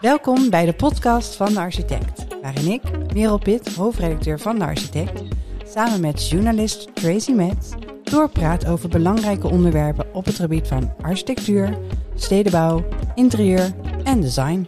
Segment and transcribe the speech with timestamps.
[0.00, 5.22] Welkom bij de podcast van de architect, waarin ik, Merel Pitt, hoofdredacteur van de architect,
[5.66, 11.78] samen met journalist Tracy Metz doorpraat over belangrijke onderwerpen op het gebied van architectuur,
[12.14, 13.74] stedenbouw, interieur
[14.04, 14.64] en design.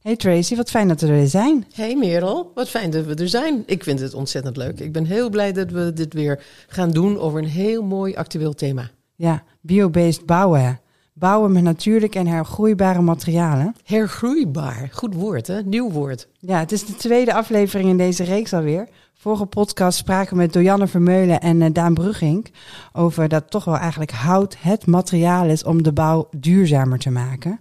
[0.00, 1.66] Hey Tracy, wat fijn dat we er weer zijn.
[1.74, 3.62] Hey Merel, wat fijn dat we er zijn.
[3.66, 4.80] Ik vind het ontzettend leuk.
[4.80, 8.54] Ik ben heel blij dat we dit weer gaan doen over een heel mooi actueel
[8.54, 8.90] thema.
[9.14, 10.81] Ja, biobased bouwen.
[11.14, 13.74] Bouwen met natuurlijke en hergroeibare materialen.
[13.84, 16.28] Hergroeibaar, goed woord hè, nieuw woord.
[16.38, 18.88] Ja, het is de tweede aflevering in deze reeks alweer.
[19.14, 22.50] Vorige podcast spraken we met Dojanne Vermeulen en uh, Daan Brugink
[22.92, 27.60] over dat toch wel eigenlijk hout het materiaal is om de bouw duurzamer te maken.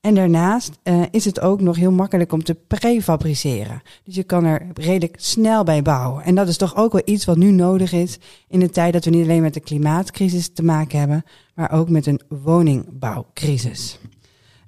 [0.00, 3.82] En daarnaast uh, is het ook nog heel makkelijk om te prefabriceren.
[4.04, 6.24] Dus je kan er redelijk snel bij bouwen.
[6.24, 9.04] En dat is toch ook wel iets wat nu nodig is in de tijd dat
[9.04, 13.98] we niet alleen met de klimaatcrisis te maken hebben, maar ook met een woningbouwcrisis.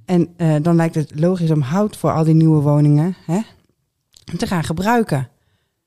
[0.05, 3.41] En uh, dan lijkt het logisch om hout voor al die nieuwe woningen hè,
[4.37, 5.29] te gaan gebruiken.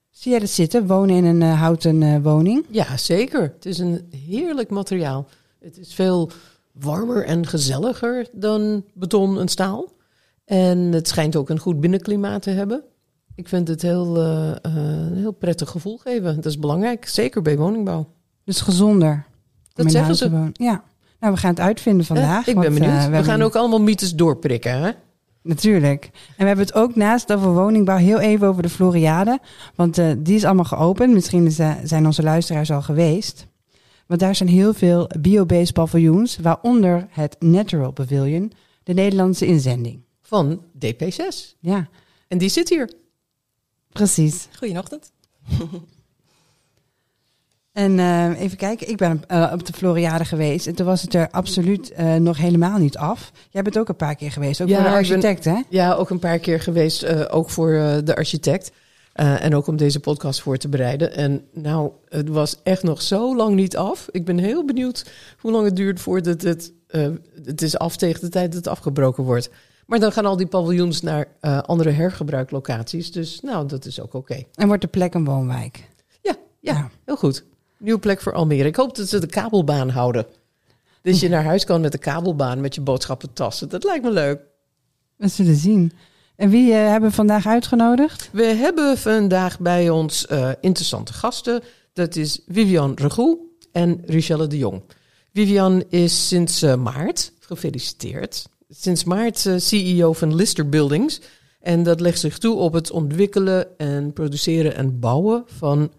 [0.09, 2.65] Zie jij dat zitten, wonen in een uh, houten uh, woning?
[2.69, 3.41] Ja, zeker.
[3.41, 5.27] Het is een heerlijk materiaal.
[5.59, 6.31] Het is veel
[6.71, 9.91] warmer en gezelliger dan beton en staal.
[10.45, 12.83] En het schijnt ook een goed binnenklimaat te hebben.
[13.35, 14.17] Ik vind het heel,
[14.61, 16.35] een heel prettig gevoel geven.
[16.35, 18.13] Dat is belangrijk, zeker bij woningbouw.
[18.43, 19.25] Dus gezonder.
[19.77, 20.31] Dat zeggen ze.
[20.31, 20.49] Wonen.
[20.53, 20.83] Ja.
[21.19, 22.45] Nou, we gaan het uitvinden vandaag.
[22.45, 22.93] Ja, ik ben benieuwd.
[22.93, 24.91] Uh, we, we gaan ook allemaal mythes doorprikken, hè?
[25.41, 26.03] Natuurlijk.
[26.03, 29.39] En we hebben het ook naast over woningbouw heel even over de Floriade.
[29.75, 31.13] Want uh, die is allemaal geopend.
[31.13, 33.47] Misschien is, uh, zijn onze luisteraars al geweest.
[34.05, 38.51] Want daar zijn heel veel biobased paviljoens, waaronder het Natural Pavilion,
[38.83, 40.01] de Nederlandse inzending.
[40.21, 41.57] Van DP6.
[41.59, 41.87] Ja.
[42.27, 42.91] En die zit hier.
[43.91, 44.47] Precies.
[44.57, 45.11] Goedenachtend.
[47.77, 51.13] En uh, even kijken, ik ben uh, op de Floriade geweest en toen was het
[51.13, 53.31] er absoluut uh, nog helemaal niet af.
[53.49, 55.61] Jij bent ook een paar keer geweest, ook ja, voor de architect ben, hè?
[55.69, 57.71] Ja, ook een paar keer geweest, ook voor
[58.03, 58.71] de architect.
[59.13, 61.15] En ook om deze podcast voor te bereiden.
[61.15, 64.07] En nou, het was echt nog zo lang niet af.
[64.11, 65.05] Ik ben heel benieuwd
[65.39, 66.73] hoe lang het duurt voordat het,
[67.43, 69.49] het is af tegen de tijd dat het afgebroken wordt.
[69.85, 71.27] Maar dan gaan al die paviljoens naar
[71.65, 73.11] andere hergebruiklocaties.
[73.11, 74.17] Dus nou, dat is ook oké.
[74.17, 74.47] Okay.
[74.53, 75.89] En wordt de plek een woonwijk?
[76.21, 77.43] Ja, ja, ja, heel goed.
[77.79, 78.67] Nieuwe plek voor Almere.
[78.67, 80.25] Ik hoop dat ze de kabelbaan houden.
[81.01, 83.69] Dus je naar huis kan met de kabelbaan met je boodschappentassen.
[83.69, 84.39] Dat lijkt me leuk.
[85.15, 85.91] We zullen zien.
[86.35, 88.29] En wie uh, hebben we vandaag uitgenodigd?
[88.31, 91.61] We hebben vandaag bij ons uh, interessante gasten.
[91.93, 93.37] Dat is Vivian Regoe
[93.71, 94.81] en Richelle de Jong.
[95.33, 101.21] Vivian is sinds uh, maart, gefeliciteerd, sinds maart CEO van Lister Buildings.
[101.59, 105.91] En dat legt zich toe op het ontwikkelen en produceren en bouwen van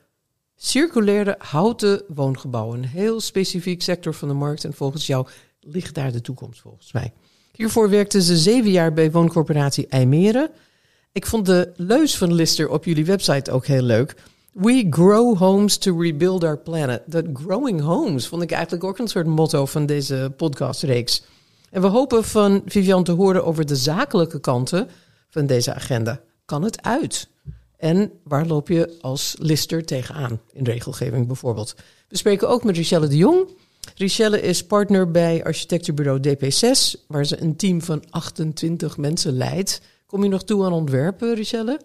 [0.60, 2.78] circulaire houten woongebouwen.
[2.78, 4.64] Een heel specifiek sector van de markt.
[4.64, 5.26] En volgens jou
[5.60, 7.12] ligt daar de toekomst volgens mij.
[7.52, 10.50] Hiervoor werkte ze zeven jaar bij wooncorporatie IJmeren.
[11.12, 14.14] Ik vond de leus van Lister op jullie website ook heel leuk.
[14.52, 17.02] We grow homes to rebuild our planet.
[17.06, 21.22] Dat growing homes vond ik eigenlijk ook een soort motto van deze podcastreeks.
[21.70, 24.88] En we hopen van Vivian te horen over de zakelijke kanten
[25.30, 26.20] van deze agenda.
[26.44, 27.28] Kan het uit?
[27.78, 30.40] En waar loop je als lister tegenaan?
[30.52, 31.74] In regelgeving bijvoorbeeld.
[32.08, 33.48] We spreken ook met Richelle de Jong.
[33.96, 39.80] Richelle is partner bij architectenbureau DP6, waar ze een team van 28 mensen leidt.
[40.06, 41.80] Kom je nog toe aan ontwerpen, Richelle?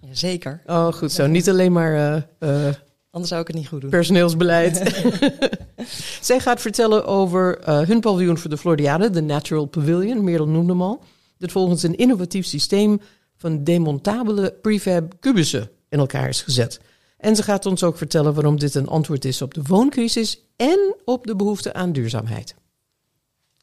[0.00, 0.62] Jazeker.
[0.66, 1.26] Oh, goed zo.
[1.26, 2.22] Niet alleen maar...
[2.40, 2.74] Uh, uh,
[3.10, 3.90] Anders zou ik het niet goed doen.
[3.90, 4.76] Personeelsbeleid.
[6.20, 10.72] Zij gaat vertellen over uh, hun paviljoen voor de Floriade, de Natural Pavilion, Merel noemde
[10.72, 11.02] hem al.
[11.38, 13.00] Dat volgens een innovatief systeem
[13.44, 16.80] van demontabele prefab kubussen in elkaar is gezet.
[17.18, 20.94] En ze gaat ons ook vertellen waarom dit een antwoord is op de wooncrisis en
[21.04, 22.54] op de behoefte aan duurzaamheid.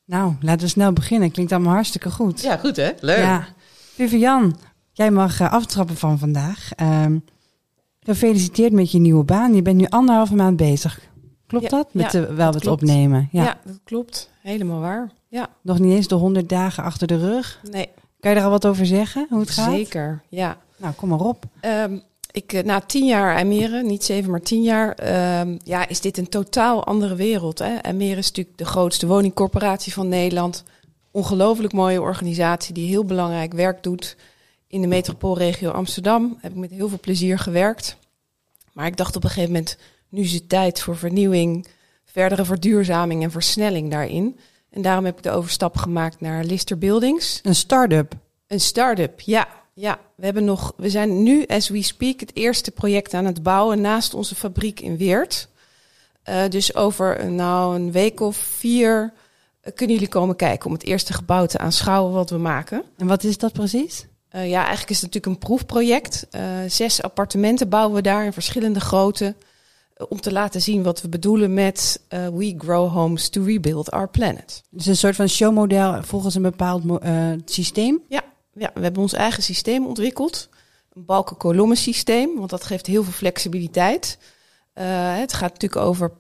[0.06, 1.32] Nou, laten we snel beginnen.
[1.32, 2.42] Klinkt allemaal hartstikke goed.
[2.42, 2.92] Ja, goed hè?
[3.00, 3.18] Leuk.
[3.18, 3.48] Ja.
[3.96, 4.58] Vivian,
[4.92, 6.70] jij mag uh, aftrappen van vandaag.
[6.82, 7.24] Um,
[8.00, 9.56] gefeliciteerd met je nieuwe baan.
[9.56, 11.00] Je bent nu anderhalve maand bezig.
[11.48, 11.94] Klopt ja, dat?
[11.94, 13.30] Met ja, de, wel het opnemen.
[13.32, 13.44] Ja.
[13.44, 14.30] ja, dat klopt.
[14.42, 15.12] Helemaal waar.
[15.28, 15.50] Ja.
[15.62, 17.62] Nog niet eens de 100 dagen achter de rug.
[17.72, 17.90] Nee.
[18.22, 19.28] Kan je er al wat over zeggen?
[19.30, 19.72] Hoe het gaat?
[19.72, 20.58] Zeker, ja.
[20.78, 21.46] Nou, kom maar op.
[21.62, 22.02] Um,
[22.32, 24.98] ik, na tien jaar Almere, niet zeven, maar tien jaar,
[25.40, 27.60] um, ja, is dit een totaal andere wereld.
[27.60, 27.84] Hè?
[27.84, 30.64] Almere is natuurlijk de grootste woningcorporatie van Nederland.
[31.12, 34.16] Ongelooflijk mooie organisatie die heel belangrijk werk doet
[34.68, 36.38] in de metropoolregio Amsterdam.
[36.42, 37.98] Heb ik met heel veel plezier gewerkt.
[38.74, 39.78] Maar ik dacht op een gegeven moment,
[40.10, 41.68] nu is het tijd voor vernieuwing,
[42.06, 44.40] verdere verduurzaming en versnelling daarin.
[44.72, 47.40] En daarom heb ik de overstap gemaakt naar Lister Buildings.
[47.44, 48.14] Een start-up.
[48.48, 49.48] Een start-up, ja.
[49.74, 53.44] Ja, we, hebben nog, we zijn nu, as we speak, het eerste project aan het
[53.44, 55.48] bouwen naast onze fabriek in Weert.
[56.30, 59.14] Uh, dus over nou, een week of vier
[59.62, 62.84] eh, kunnen jullie komen kijken om het eerste gebouw te aanschouwen wat we maken.
[62.98, 64.06] En wat is dat precies?
[64.36, 66.28] Uh, ja, eigenlijk is het natuurlijk een proefproject.
[66.68, 69.36] Zes appartementen bouwen we daar in verschillende grootte.
[70.10, 74.64] Om te laten zien wat we bedoelen met We Grow Homes to Rebuild Our Planet.
[74.70, 76.84] Dus een soort van showmodel volgens een bepaald
[77.46, 78.02] systeem?
[78.08, 80.50] Ja, ja, we hebben ons eigen systeem ontwikkeld.
[80.94, 84.18] Een balkenkolommen systeem, want dat geeft heel veel flexibiliteit.
[84.74, 86.12] het gaat natuurlijk over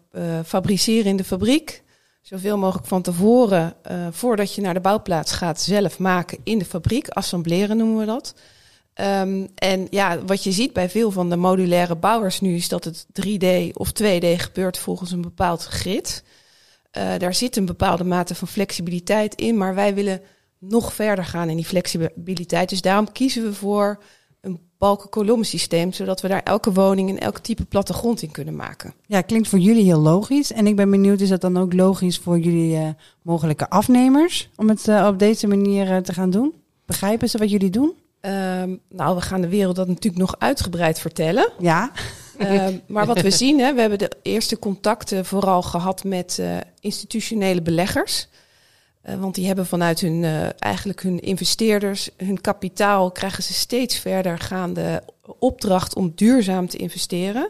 [0.46, 1.84] fabriceren in de fabriek
[2.22, 3.74] zoveel mogelijk van tevoren,
[4.12, 7.10] voordat je naar de bouwplaats gaat, zelf maken in de fabriek.
[7.10, 8.34] Assembleren noemen we dat.
[8.96, 12.84] Um, en ja, wat je ziet bij veel van de modulaire bouwers nu is dat
[12.84, 16.24] het 3D of 2D gebeurt volgens een bepaald grid.
[16.98, 20.22] Uh, daar zit een bepaalde mate van flexibiliteit in, maar wij willen
[20.58, 22.70] nog verder gaan in die flexibiliteit.
[22.70, 24.00] Dus daarom kiezen we voor
[24.82, 28.94] balkenkolommensysteem, zodat we daar elke woning en elk type plattegrond in kunnen maken.
[29.06, 30.52] Ja, klinkt voor jullie heel logisch.
[30.52, 32.88] En ik ben benieuwd, is dat dan ook logisch voor jullie uh,
[33.22, 36.54] mogelijke afnemers om het uh, op deze manier te gaan doen?
[36.86, 37.94] Begrijpen ze wat jullie doen?
[38.22, 41.52] Um, nou, we gaan de wereld dat natuurlijk nog uitgebreid vertellen.
[41.60, 41.92] Ja.
[42.40, 46.42] Um, maar wat we zien, hè, we hebben de eerste contacten vooral gehad met
[46.80, 48.28] institutionele beleggers.
[49.10, 54.00] Uh, want die hebben vanuit hun, uh, eigenlijk hun investeerders, hun kapitaal, krijgen ze steeds
[54.00, 55.04] verder gaande
[55.40, 57.50] opdracht om duurzaam te investeren.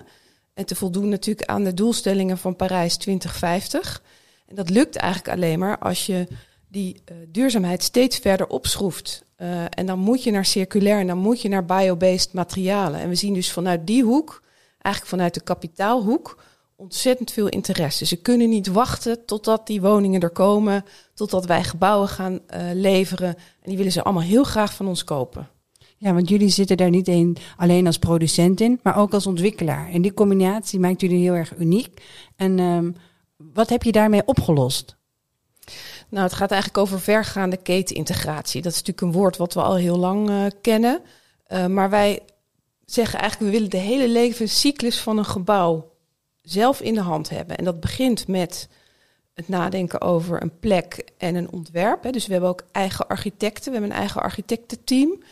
[0.53, 4.03] En te voldoen natuurlijk aan de doelstellingen van Parijs 2050.
[4.47, 6.27] En dat lukt eigenlijk alleen maar als je
[6.67, 9.23] die duurzaamheid steeds verder opschroeft.
[9.69, 12.99] En dan moet je naar circulair en dan moet je naar biobased materialen.
[12.99, 14.43] En we zien dus vanuit die hoek,
[14.77, 16.43] eigenlijk vanuit de kapitaalhoek,
[16.75, 18.05] ontzettend veel interesse.
[18.05, 20.83] Ze kunnen niet wachten totdat die woningen er komen,
[21.13, 23.35] totdat wij gebouwen gaan uh, leveren.
[23.35, 25.49] En die willen ze allemaal heel graag van ons kopen.
[25.97, 29.89] Ja, want jullie zitten daar niet een, alleen als producent in, maar ook als ontwikkelaar.
[29.89, 32.03] En die combinatie maakt jullie heel erg uniek.
[32.35, 32.95] En um,
[33.37, 34.99] wat heb je daarmee opgelost?
[36.11, 38.61] Nou, het gaat eigenlijk over vergaande ketenintegratie.
[38.61, 41.01] Dat is natuurlijk een woord wat we al heel lang uh, kennen.
[41.47, 42.19] Uh, maar wij
[42.85, 45.91] zeggen eigenlijk, we willen de hele levenscyclus van een gebouw
[46.41, 47.57] zelf in de hand hebben.
[47.57, 48.69] En dat begint met
[49.33, 52.03] het nadenken over een plek en een ontwerp.
[52.03, 52.11] Hè.
[52.11, 53.65] Dus we hebben ook eigen architecten.
[53.65, 55.23] We hebben een eigen architectenteam.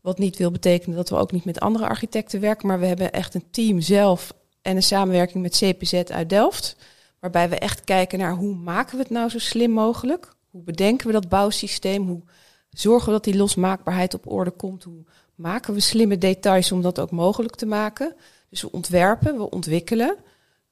[0.00, 2.66] Wat niet wil betekenen dat we ook niet met andere architecten werken.
[2.66, 4.32] Maar we hebben echt een team zelf
[4.62, 6.76] en een samenwerking met CPZ uit Delft.
[7.30, 10.32] Waarbij we echt kijken naar hoe maken we het nou zo slim mogelijk?
[10.50, 12.06] Hoe bedenken we dat bouwsysteem?
[12.06, 12.22] Hoe
[12.70, 14.84] zorgen we dat die losmaakbaarheid op orde komt?
[14.84, 18.14] Hoe maken we slimme details om dat ook mogelijk te maken?
[18.50, 20.16] Dus we ontwerpen, we ontwikkelen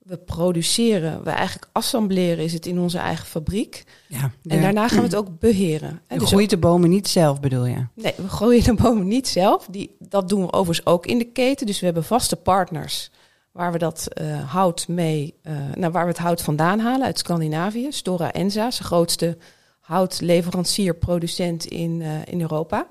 [0.05, 3.85] we produceren, we eigenlijk assembleren is het in onze eigen fabriek.
[4.09, 6.01] Ja, en daarna gaan we het ook beheren.
[6.09, 7.87] Je dus groeit de bomen niet zelf, bedoel je?
[7.95, 9.67] Nee, we gooien de bomen niet zelf.
[9.71, 11.67] Die, dat doen we overigens ook in de keten.
[11.67, 13.11] Dus we hebben vaste partners
[13.55, 17.19] waar we dat uh, hout mee, uh, nou, waar we het hout vandaan halen uit
[17.19, 17.93] Scandinavië.
[17.93, 19.37] Stora Enza, de grootste
[19.81, 22.87] houtleverancier, producent in, uh, in Europa.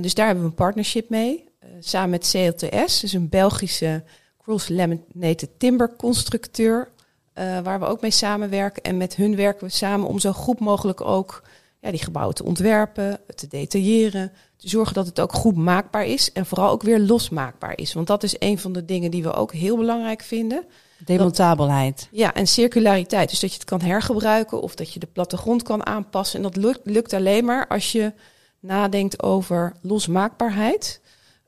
[0.00, 1.48] dus daar hebben we een partnership mee.
[1.80, 4.04] samen met CLTS, dus een Belgische
[4.38, 6.88] cross laminated timber constructeur,
[7.34, 8.82] waar we ook mee samenwerken.
[8.82, 11.42] En met hun werken we samen om zo goed mogelijk ook
[11.86, 16.32] ja, die gebouwen te ontwerpen, te detailleren, te zorgen dat het ook goed maakbaar is
[16.32, 17.92] en vooral ook weer losmaakbaar is.
[17.92, 20.64] Want dat is een van de dingen die we ook heel belangrijk vinden.
[21.04, 21.96] Demontabelheid.
[21.96, 23.30] Dat, ja, en circulariteit.
[23.30, 26.36] Dus dat je het kan hergebruiken of dat je de plattegrond kan aanpassen.
[26.36, 28.12] En dat lukt, lukt alleen maar als je
[28.60, 31.00] nadenkt over losmaakbaarheid.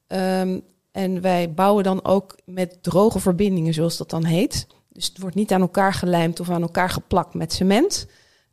[0.07, 4.66] Um, en wij bouwen dan ook met droge verbindingen, zoals dat dan heet.
[4.92, 8.07] Dus het wordt niet aan elkaar gelijmd of aan elkaar geplakt met cement.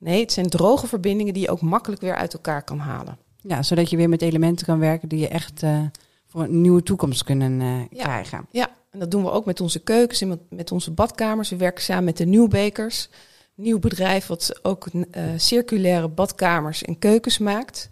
[0.06, 3.18] Nee, het zijn droge verbindingen die je ook makkelijk weer uit elkaar kan halen.
[3.42, 5.82] Ja, zodat je weer met elementen kan werken die je echt uh,
[6.26, 8.04] voor een nieuwe toekomst kunnen uh, ja.
[8.04, 8.48] krijgen.
[8.52, 11.50] Ja, en dat doen we ook met onze keukens en met, onze badkamers.
[11.50, 13.10] We werken samen met de Nieuwbekers.
[13.56, 15.02] Nieuw bedrijf wat ook uh,
[15.36, 17.90] circulaire badkamers en keukens maakt.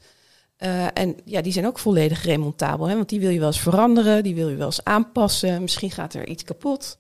[0.94, 2.88] En ja, die zijn ook volledig remontabel.
[2.88, 2.96] Hè?
[2.96, 5.62] Want die wil je wel eens veranderen, die wil je wel eens aanpassen.
[5.62, 6.98] Misschien gaat er iets kapot.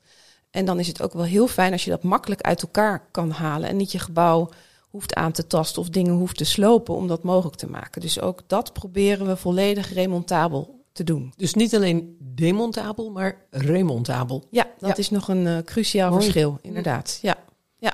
[0.51, 3.31] En dan is het ook wel heel fijn als je dat makkelijk uit elkaar kan
[3.31, 3.69] halen.
[3.69, 4.49] En niet je gebouw
[4.93, 8.01] hoeft aan te tasten of dingen hoeft te slopen om dat mogelijk te maken.
[8.01, 11.33] Dus ook dat proberen we volledig remontabel te doen.
[11.35, 14.43] Dus niet alleen demontabel, maar remontabel.
[14.49, 14.95] Ja, dat ja.
[14.95, 16.21] is nog een uh, cruciaal Mooi.
[16.21, 17.19] verschil, inderdaad.
[17.21, 17.37] Ja.
[17.77, 17.93] Ja.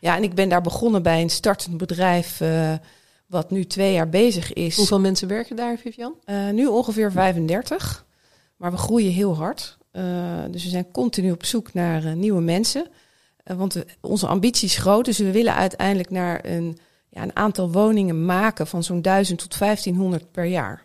[0.00, 2.40] ja, en ik ben daar begonnen bij een startend bedrijf...
[2.40, 2.72] Uh,
[3.26, 4.76] wat nu twee jaar bezig is.
[4.76, 6.14] Hoeveel mensen werken daar, Vivian?
[6.26, 8.06] Uh, nu ongeveer 35.
[8.56, 9.78] Maar we groeien heel hard.
[10.50, 12.86] Dus we zijn continu op zoek naar nieuwe mensen.
[13.56, 15.04] Want we, onze ambitie is groot.
[15.04, 19.58] Dus we willen uiteindelijk naar een, ja, een aantal woningen maken van zo'n 1000 tot
[19.58, 20.84] 1500 per jaar.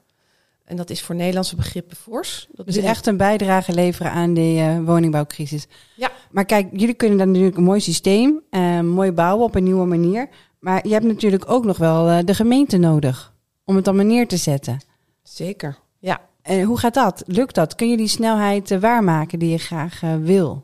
[0.66, 2.48] En dat is voor Nederlandse begrippen fors.
[2.52, 5.68] Dat dus echt een bijdrage leveren aan de woningbouwcrisis.
[5.96, 6.12] Ja.
[6.32, 8.42] Maar kijk, jullie kunnen dan natuurlijk een mooi systeem,
[8.82, 10.30] mooi bouwen op een nieuwe manier.
[10.62, 13.34] Maar je hebt natuurlijk ook nog wel eh, de gemeente nodig
[13.66, 14.80] om het allemaal neer te zetten.
[15.24, 16.22] Zeker, ja.
[16.42, 17.24] En hoe gaat dat?
[17.26, 17.76] Lukt dat?
[17.76, 20.64] Kun je die snelheid eh, waarmaken die je graag eh, wil?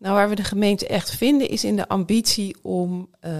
[0.00, 3.32] Nou, waar we de gemeente echt vinden is in de ambitie om eh,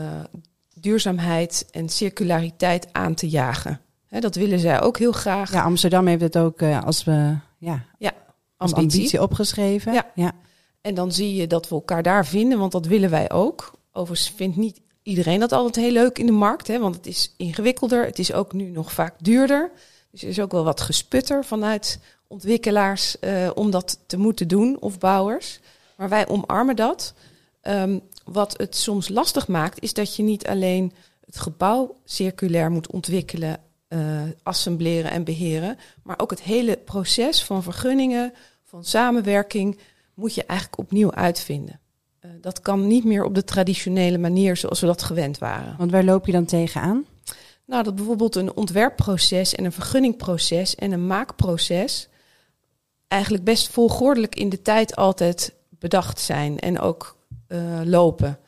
[0.75, 3.81] duurzaamheid en circulariteit aan te jagen.
[4.07, 5.53] Hè, dat willen zij ook heel graag.
[5.53, 7.85] Ja, Amsterdam heeft het ook eh, als, we, ja,
[8.57, 8.99] als ambitie.
[8.99, 9.93] ambitie opgeschreven.
[9.93, 10.11] Ja.
[10.15, 10.33] ja.
[10.81, 13.73] En dan zie je dat we elkaar daar vinden, want dat willen wij ook.
[13.93, 17.35] Overigens vindt niet iedereen dat altijd heel leuk in de markt, hè, want het is
[17.37, 18.05] ingewikkelder.
[18.05, 19.71] Het is ook nu nog vaak duurder.
[20.11, 24.77] Dus er is ook wel wat gesputter vanuit ontwikkelaars eh, om dat te moeten doen,
[24.81, 25.61] of bouwers.
[26.01, 27.15] Maar wij omarmen dat.
[27.61, 30.93] Ehm, wat het soms lastig maakt, is dat je niet alleen
[31.27, 37.63] het gebouw circulair moet ontwikkelen, eh, assembleren en beheren, maar ook het hele proces van
[37.63, 38.33] vergunningen,
[38.65, 39.79] van samenwerking,
[40.15, 41.81] moet je eigenlijk opnieuw uitvinden.
[42.21, 45.75] Eh, dat kan niet meer op de traditionele manier zoals we dat gewend waren.
[45.79, 47.05] Want waar loop je dan tegenaan?
[47.67, 52.09] Nou, dat bijvoorbeeld een ontwerpproces en een vergunningproces en een maakproces
[53.09, 58.39] eigenlijk best volgordelijk in de tijd altijd bedacht zijn en ook eh, lopen.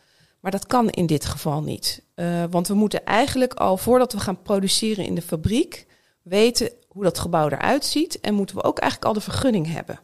[0.41, 2.03] Maar dat kan in dit geval niet.
[2.15, 5.87] Eh, want we moeten eigenlijk al voordat we gaan produceren in de fabriek
[6.23, 10.01] weten hoe dat gebouw eruit ziet en moeten we ook eigenlijk al de vergunning hebben.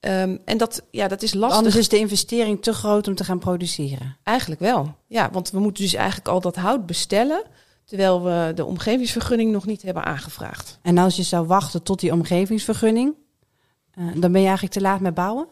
[0.00, 1.58] Ehm, en dat, ja, dat is lastig.
[1.58, 4.16] Anders is de investering te groot om te gaan produceren.
[4.22, 4.94] Eigenlijk wel.
[5.06, 7.42] Ja, want we moeten dus eigenlijk al dat hout bestellen,
[7.84, 10.78] terwijl we de omgevingsvergunning nog niet hebben aangevraagd.
[10.82, 13.14] En als je zou wachten tot die omgevingsvergunning,
[13.90, 15.46] eh, dan ben je eigenlijk te laat met bouwen?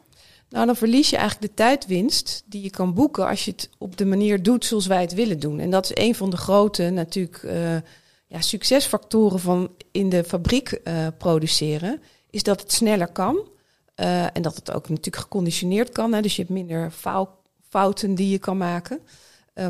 [0.54, 3.96] Nou, dan verlies je eigenlijk de tijdwinst die je kan boeken als je het op
[3.96, 5.58] de manier doet zoals wij het willen doen.
[5.58, 7.74] En dat is een van de grote natuurlijk eh,
[8.26, 13.48] ja, succesfactoren van in de fabriek eh, produceren, is dat het sneller kan.
[13.94, 16.10] Eh, en dat het ook natuurlijk geconditioneerd kan.
[16.10, 17.28] Dus je hebt minder fou-
[17.68, 19.00] fouten die je kan maken.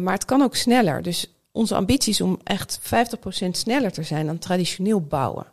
[0.01, 1.03] Maar het kan ook sneller.
[1.03, 5.47] Dus onze ambitie is om echt 50% sneller te zijn dan traditioneel bouwen.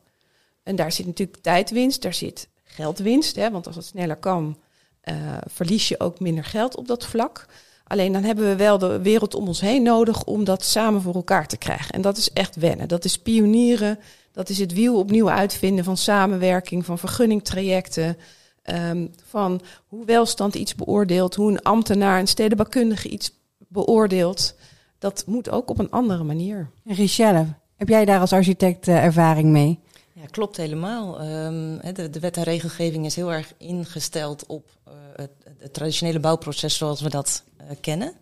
[0.63, 3.35] En daar zit natuurlijk tijdwinst, daar zit geldwinst.
[3.35, 4.57] Hè, want als het sneller kan,
[5.01, 5.15] eh,
[5.45, 7.45] verlies je ook minder geld op dat vlak.
[7.83, 11.15] Alleen dan hebben we wel de wereld om ons heen nodig om dat samen voor
[11.15, 11.93] elkaar te krijgen.
[11.93, 12.87] En dat is echt wennen.
[12.87, 13.99] Dat is pionieren.
[14.31, 18.17] Dat is het wiel opnieuw uitvinden van samenwerking, van vergunningtrajecten.
[18.61, 23.31] ehm, van hoe welstand iets beoordeelt, hoe een ambtenaar, een stedenbouwkundige iets
[23.67, 24.55] beoordeelt.
[24.99, 26.69] Dat moet ook op een andere manier.
[26.85, 29.79] Richelle, heb jij daar als architect eh, ervaring mee?
[30.13, 31.19] Ja, klopt helemaal.
[31.19, 37.01] Ehm, de, wet en regelgeving is heel erg ingesteld op eh, het, traditionele bouwproces zoals
[37.01, 38.13] we dat eh, kennen.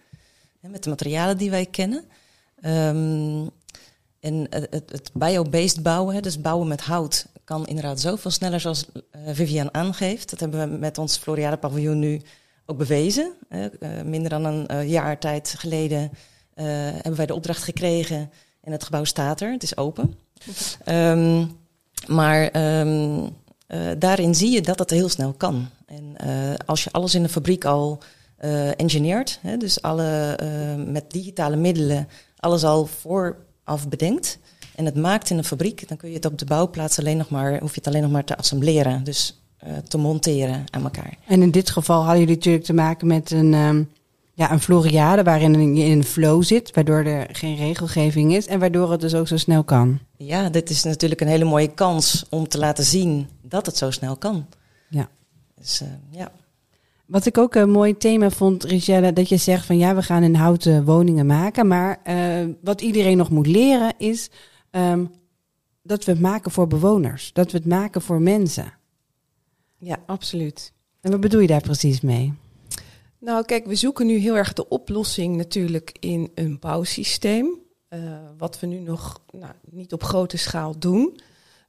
[0.59, 2.03] Met de materialen die wij kennen.
[2.61, 3.47] Ehm,
[4.19, 9.73] en het, bio-based bouwen, dus bouwen met hout, kan inderdaad zoveel sneller zoals eh, Vivian
[9.73, 10.29] aangeeft.
[10.29, 12.21] Dat hebben we met ons Floriade paviljoen nu
[12.65, 13.33] ook bewezen.
[14.05, 16.11] minder dan een jaar tijd geleden
[16.53, 18.31] hebben wij de opdracht gekregen
[18.61, 20.15] en het gebouw staat er, het is open.
[20.83, 21.45] Ehm,
[22.07, 23.27] maar ehm,
[23.67, 25.67] eh, daarin zie je dat het heel snel kan.
[25.85, 27.99] En eh, als je alles in de fabriek al
[28.37, 30.37] eh engineert, hè, dus alle,
[30.85, 34.39] met digitale middelen alles al vooraf bedenkt
[34.75, 37.29] en het maakt in de fabriek, dan kun je het op de bouwplaats alleen nog
[37.29, 39.41] maar, hoef je het alleen nog maar te assembleren, dus
[39.87, 41.17] te monteren aan elkaar.
[41.27, 43.83] En in dit geval hadden jullie natuurlijk te maken met een, ehm,
[44.39, 48.59] ja, een Floriade waarin je in een flow zit, waardoor er geen regelgeving is en
[48.59, 49.99] waardoor het dus ook zo snel kan.
[50.17, 53.91] Ja, dit is natuurlijk een hele mooie kans om te laten zien dat het zo
[53.91, 54.45] snel kan.
[54.89, 55.09] Ja.
[55.55, 56.31] Dus eh, ja.
[57.05, 60.23] Wat ik ook een mooi thema vond, Richelle, dat je zegt van ja, we gaan
[60.23, 61.67] in houten woningen maken.
[61.67, 64.29] Maar eh, wat iedereen nog moet leren is
[64.71, 65.05] ehm,
[65.83, 67.33] dat we het maken voor bewoners.
[67.33, 68.73] Dat we het maken voor mensen.
[69.77, 70.73] Ja, absoluut.
[71.01, 72.33] En wat bedoel je daar precies mee?
[73.19, 77.57] Nou, kijk, we zoeken nu heel erg de oplossing natuurlijk in een bouwsysteem.
[77.89, 77.99] eh,
[78.37, 81.19] wat we nu nog nou, niet op grote schaal doen.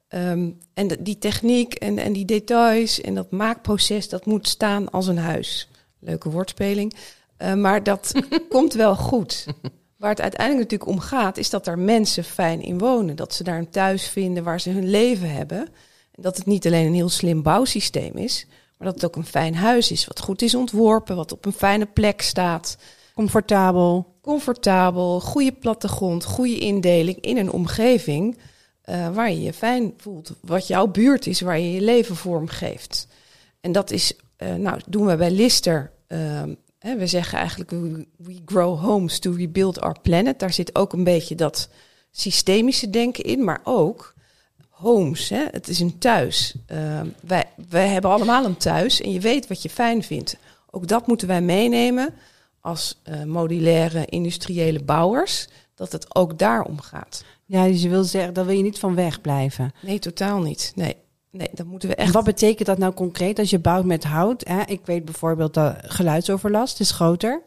[0.09, 4.91] Ehm, en de- die techniek en, en die details en dat maakproces, dat moet staan
[4.91, 5.69] als een huis.
[5.99, 6.95] Leuke woordspeling.
[7.37, 8.13] Eh, maar dat
[8.49, 9.47] komt wel goed.
[9.97, 13.17] Waar het uiteindelijk natuurlijk om gaat, is dat er mensen fijn in wonen.
[13.17, 15.59] Dat ze daar een thuis vinden waar ze hun leven hebben.
[16.13, 18.47] En dat het niet alleen een heel slim bouwsysteem is,
[18.81, 20.07] maar dat het ook een fijn huis is.
[20.07, 22.77] Wat goed is ontworpen, wat op een fijne plek staat.
[23.15, 24.19] Comfortabel.
[24.21, 28.39] Comfortabel, goede plattegrond, goede indeling in een omgeving
[28.83, 30.33] eh, waar je je fijn voelt.
[30.41, 33.07] Wat jouw buurt is, waar je je leven vorm geeft.
[33.61, 35.93] En dat is, eh, nou, doen we bij Lister.
[36.07, 40.39] ehm, hè, we zeggen eigenlijk, we, we grow homes to rebuild our planet.
[40.39, 41.69] Daar zit ook een beetje dat
[42.11, 44.15] systemische denken in, maar ook
[44.81, 45.29] homes.
[45.29, 45.45] Hè?
[45.51, 46.55] Het is een thuis.
[46.67, 50.37] Ehm, wij, wij hebben allemaal een thuis en je weet wat je fijn vindt.
[50.71, 52.15] Ook dat moeten wij meenemen
[52.61, 55.49] als eh, modulaire industriële bouwers.
[55.75, 57.25] dat het ook daarom gaat.
[57.45, 59.73] Ja, dus je wil zeggen, daar wil je niet van wegblijven.
[59.83, 60.73] Nee, totaal niet.
[60.75, 60.97] Nee,
[61.31, 62.13] nee dat moeten we En echt.
[62.13, 64.45] wat betekent dat nou concreet als je bouwt met hout?
[64.49, 64.63] Hè?
[64.67, 67.43] Ik weet bijvoorbeeld dat geluidsoverlast is groter.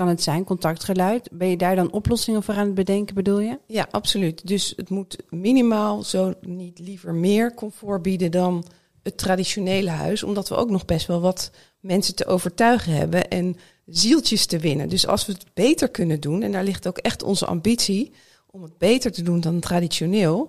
[0.00, 1.28] Kan het zijn, contactgeluid.
[1.32, 3.58] Ben je daar dan oplossingen voor aan het bedenken, bedoel je?
[3.66, 4.46] Ja, absoluut.
[4.46, 8.64] Dus het moet minimaal, zo niet liever meer comfort bieden dan
[9.02, 10.22] het traditionele huis.
[10.22, 14.88] Omdat we ook nog best wel wat mensen te overtuigen hebben en zieltjes te winnen.
[14.88, 18.12] Dus als we het beter kunnen doen, en daar ligt ook echt onze ambitie
[18.50, 20.48] om het beter te doen dan traditioneel.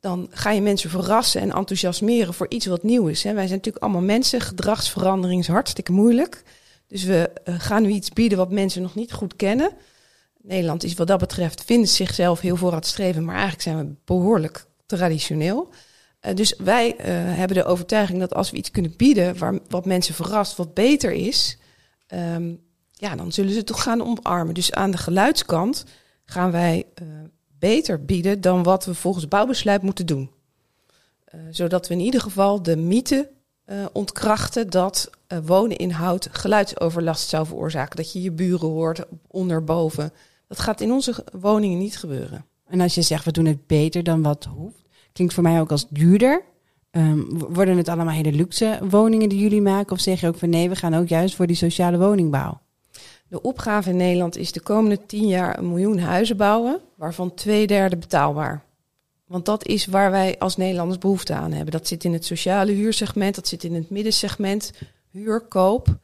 [0.00, 3.22] Dan ga je mensen verrassen en enthousiasmeren voor iets wat nieuw is.
[3.22, 3.32] Hè.
[3.32, 4.40] Wij zijn natuurlijk allemaal mensen.
[4.40, 6.42] Gedragsverandering is hartstikke moeilijk.
[6.94, 9.72] Dus we eh, gaan nu iets bieden wat mensen nog niet goed kennen.
[10.42, 15.68] Nederland is wat dat betreft, vindt zichzelf heel vooruitstrevend, maar eigenlijk zijn we behoorlijk traditioneel.
[16.20, 19.86] Eh, dus wij eh, hebben de overtuiging dat als we iets kunnen bieden waar, wat
[19.86, 21.58] mensen verrast, wat beter is,
[22.06, 22.54] ehm,
[22.92, 24.54] ja, dan zullen ze toch gaan omarmen.
[24.54, 25.84] Dus aan de geluidskant
[26.24, 26.86] gaan wij
[27.58, 30.30] beter bieden dan wat we volgens bouwbesluit moeten doen.
[31.50, 33.30] Zodat we in ieder geval de mythe
[33.64, 37.96] eh, ontkrachten dat eh, wonen in hout geluidsoverlast zou veroorzaken.
[37.96, 40.12] Dat je je buren hoort onder, boven.
[40.48, 42.44] Dat gaat in onze ge- woningen niet gebeuren.
[42.66, 44.82] En als je zegt, we doen het beter dan wat hoeft.
[45.12, 46.42] Klinkt voor mij ook als duurder.
[46.90, 49.92] Ehm, worden het allemaal hele luxe woningen die jullie maken?
[49.92, 52.60] Of zeg je ook van nee, we gaan ook juist voor die sociale woningbouw?
[53.28, 57.66] De opgave in Nederland is de komende tien jaar een miljoen huizen bouwen, waarvan twee
[57.66, 58.64] derde betaalbaar.
[59.24, 61.72] Want dat is waar wij als Nederlanders behoefte aan hebben.
[61.72, 64.72] Dat zit in het sociale huursegment, dat zit in het middensegment,
[65.10, 65.98] huur, koop.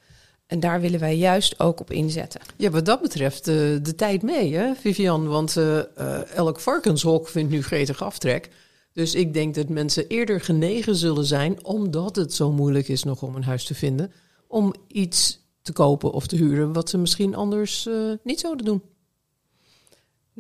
[0.51, 2.41] En daar willen wij juist ook op inzetten.
[2.57, 5.29] Ja, wat dat betreft eh, de tijd mee, hè, Vivian?
[5.29, 8.51] Want eh, eh, elk varkenshok vindt nu gretig aftrek.
[8.93, 13.23] Dus ik denk dat mensen eerder genegen zullen zijn, omdat het zo moeilijk is nog
[13.23, 14.13] om een huis te vinden,
[14.47, 17.89] om iets te kopen of te huren wat ze misschien anders
[18.23, 18.83] niet zouden doen.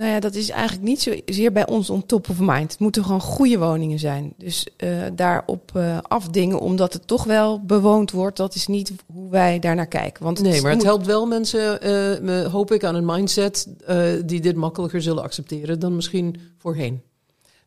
[0.00, 2.70] Nou ja, dat is eigenlijk niet zozeer bij ons on top of mind.
[2.70, 4.32] Het moeten gewoon goede woningen zijn.
[4.36, 9.30] Dus eh, daarop eh, afdingen, omdat het toch wel bewoond wordt, dat is niet hoe
[9.30, 10.24] wij daarnaar kijken.
[10.24, 14.02] Want Nee, maar het helpt wel mensen, eh, me- hoop ik, aan een mindset eh,
[14.24, 17.02] die dit makkelijker zullen accepteren dan misschien voorheen.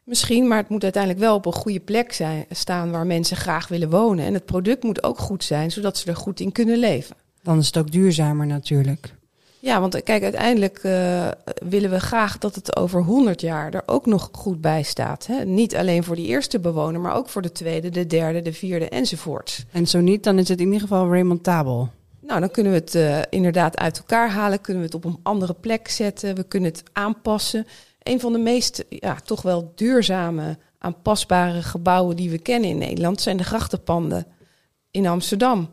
[0.03, 3.67] Misschien, maar het moet uiteindelijk wel op een goede plek zijn, staan waar mensen graag
[3.67, 4.25] willen wonen.
[4.25, 7.15] En het product moet ook goed zijn, zodat ze er goed in kunnen leven.
[7.43, 9.13] Dan is het ook duurzamer natuurlijk.
[9.63, 14.05] Ja, want kijk, uiteindelijk eh, willen we graag dat het over 100 jaar er ook
[14.05, 15.25] nog goed bij staat.
[15.25, 15.45] Hè?
[15.45, 18.89] Niet alleen voor die eerste bewoner, maar ook voor de tweede, de derde, de vierde
[18.89, 19.65] enzovoort.
[19.71, 21.89] En zo niet, dan is het in ieder geval remontabel.
[22.21, 25.19] Nou, dan kunnen we het eh, inderdaad uit elkaar halen, kunnen we het op een
[25.23, 27.67] andere plek zetten, we kunnen het aanpassen.
[27.99, 33.21] Een van de meest, ja, toch wel duurzame, aanpasbare gebouwen die we kennen in Nederland
[33.21, 34.25] zijn de grachtenpanden
[34.91, 35.69] in Amsterdam.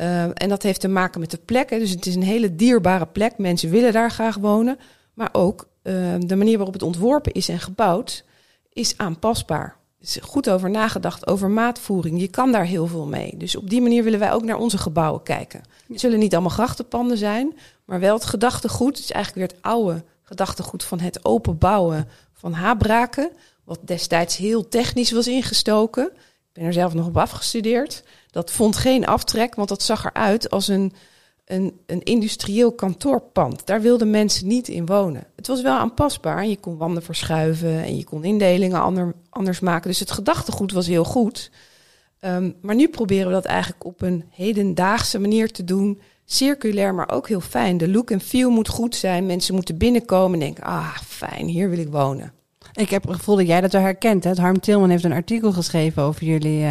[0.00, 1.70] Eh, en dat heeft te maken met de plek.
[1.70, 1.78] Hè.
[1.78, 3.38] Dus het is een hele dierbare plek.
[3.38, 4.78] Mensen willen daar graag wonen.
[5.14, 8.24] Maar ook eh, de manier waarop het ontworpen is en gebouwd
[8.72, 9.76] is aanpasbaar.
[9.98, 12.20] Er is goed over nagedacht, over maatvoering.
[12.20, 13.34] Je kan daar heel veel mee.
[13.36, 15.62] Dus op die manier willen wij ook naar onze gebouwen kijken.
[15.88, 18.96] Het zullen niet allemaal grachtenpanden zijn, maar wel het gedachtegoed.
[18.96, 23.30] Het is eigenlijk weer het oude gedachtegoed van het open bouwen van Habraken.
[23.64, 26.06] Wat destijds heel technisch was ingestoken.
[26.06, 28.02] Ik ben er zelf nog op afgestudeerd.
[28.30, 30.92] Dat vond geen aftrek, want dat zag eruit als een,
[31.44, 33.66] een, een industrieel kantoorpand.
[33.66, 35.26] Daar wilden mensen niet in wonen.
[35.36, 36.46] Het was wel aanpasbaar.
[36.46, 39.90] Je kon wanden verschuiven en je kon indelingen ander, anders maken.
[39.90, 41.50] Dus het gedachtegoed was heel goed.
[42.20, 46.00] Um, maar nu proberen we dat eigenlijk op een hedendaagse manier te doen.
[46.24, 47.78] Circulair, maar ook heel fijn.
[47.78, 49.26] De look en feel moet goed zijn.
[49.26, 52.32] Mensen moeten binnenkomen en denken, ah, fijn, hier wil ik wonen.
[52.72, 54.24] Ik heb het gevoel dat jij dat wel herkent.
[54.24, 54.34] Hè?
[54.34, 56.64] Harm Tilman heeft een artikel geschreven over jullie...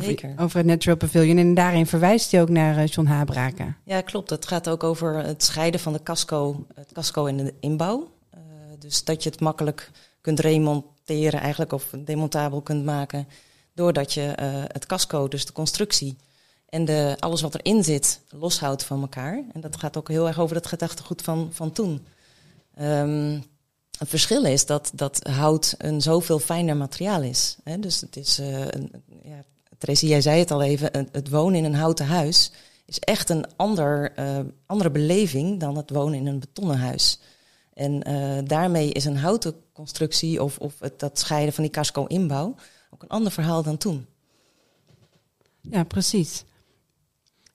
[0.00, 0.34] Zeker.
[0.38, 1.38] Over, het Natural Pavilion.
[1.38, 3.76] En daarin verwijst hij ook naar uh, John Habraken.
[3.84, 4.30] Ja, klopt.
[4.30, 8.10] Het gaat ook over het scheiden van de casco, het casco en de inbouw.
[8.34, 8.40] Uh,
[8.78, 13.28] dus dat je het makkelijk kunt remonteren eigenlijk of demontabel kunt maken.
[13.74, 16.16] Doordat je uh, het casco, dus de constructie
[16.68, 19.42] en de, alles wat erin zit, loshoudt van elkaar.
[19.52, 22.06] En dat gaat ook heel erg over het gedachtegoed van, van toen.
[22.80, 23.42] Um,
[23.98, 27.56] het verschil is dat, dat hout een zoveel fijner materiaal is.
[27.64, 27.78] Hè?
[27.78, 28.90] Dus het is, uh, een,
[29.22, 29.44] ja,
[29.82, 32.52] Tracy, jij zei het al even, het wonen in een houten huis
[32.84, 37.20] is echt een ander, uh, andere beleving dan het wonen in een betonnen huis.
[37.74, 42.54] En uh, daarmee is een houten constructie of, of het, dat scheiden van die casco-inbouw
[42.90, 44.06] ook een ander verhaal dan toen.
[45.60, 46.44] Ja, precies.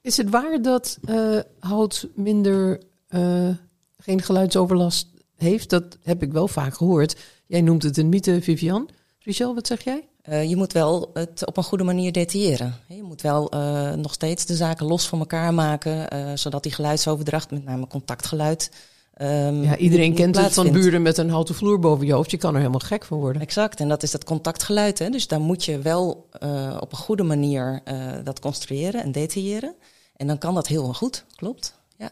[0.02, 2.82] Is het waar dat uh, hout minder
[3.98, 5.70] geen geluidsoverlast heeft?
[5.70, 7.18] Dat heb ik wel vaak gehoord.
[7.46, 8.90] Jij noemt het een mythe, Vivian.
[9.20, 10.07] Richel, wat zeg jij?
[10.30, 12.76] Uh, je moet wel het op een goede manier detailleren.
[12.88, 16.72] Je moet wel uh, nog steeds de zaken los van elkaar maken, uh, zodat die
[16.72, 18.72] geluidsoverdracht, met name contactgeluid,
[19.14, 22.32] ehm, Ja, iedereen kent het van buren met een houten vloer boven je hoofd.
[22.32, 23.42] Je kan er helemaal gek van worden.
[23.42, 25.00] Exact, en dat is dat contactgeluid.
[25.00, 25.10] Hè?
[25.10, 29.76] Dus daar moet je wel eh, op een goede manier eh, dat construeren en detailleren.
[30.16, 31.76] En dan kan dat heel goed, klopt.
[31.98, 32.12] Ja.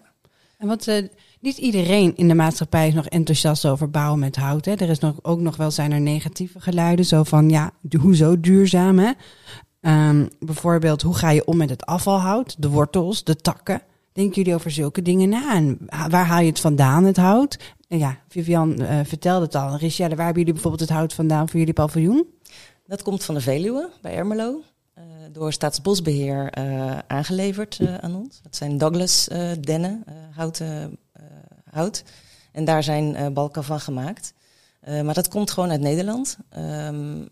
[0.57, 1.03] En wat, eh,
[1.41, 4.65] niet iedereen in de maatschappij is nog enthousiast over bouwen met hout.
[4.65, 4.71] Hè.
[4.73, 7.05] Er is nog, ook nog wel zijn er negatieve geluiden.
[7.05, 7.71] Zo van, ja,
[8.01, 9.11] hoezo duurzaam hè?
[9.81, 12.55] Ehm, bijvoorbeeld, hoe ga je om met het afvalhout?
[12.61, 13.81] De wortels, de takken.
[14.13, 15.55] Denken jullie over zulke dingen na?
[15.55, 17.59] En waar haal je het vandaan, het hout?
[17.87, 19.77] En ja, Vivian eh, vertelde het al.
[19.77, 22.25] Richelle, waar hebben jullie bijvoorbeeld het hout vandaan voor jullie paviljoen?
[22.87, 24.61] Dat komt van de Veluwe bij Ermelo.
[24.93, 28.39] eh, door Staatsbosbeheer eh, aangeleverd aan ons.
[28.41, 29.27] Dat zijn Douglas
[29.59, 30.97] dennen, eh, houten
[31.69, 32.03] hout.
[32.51, 34.33] En daar zijn eh, balken van gemaakt.
[34.81, 36.37] Eh, maar dat komt gewoon uit Nederland.
[36.49, 37.25] Ehm,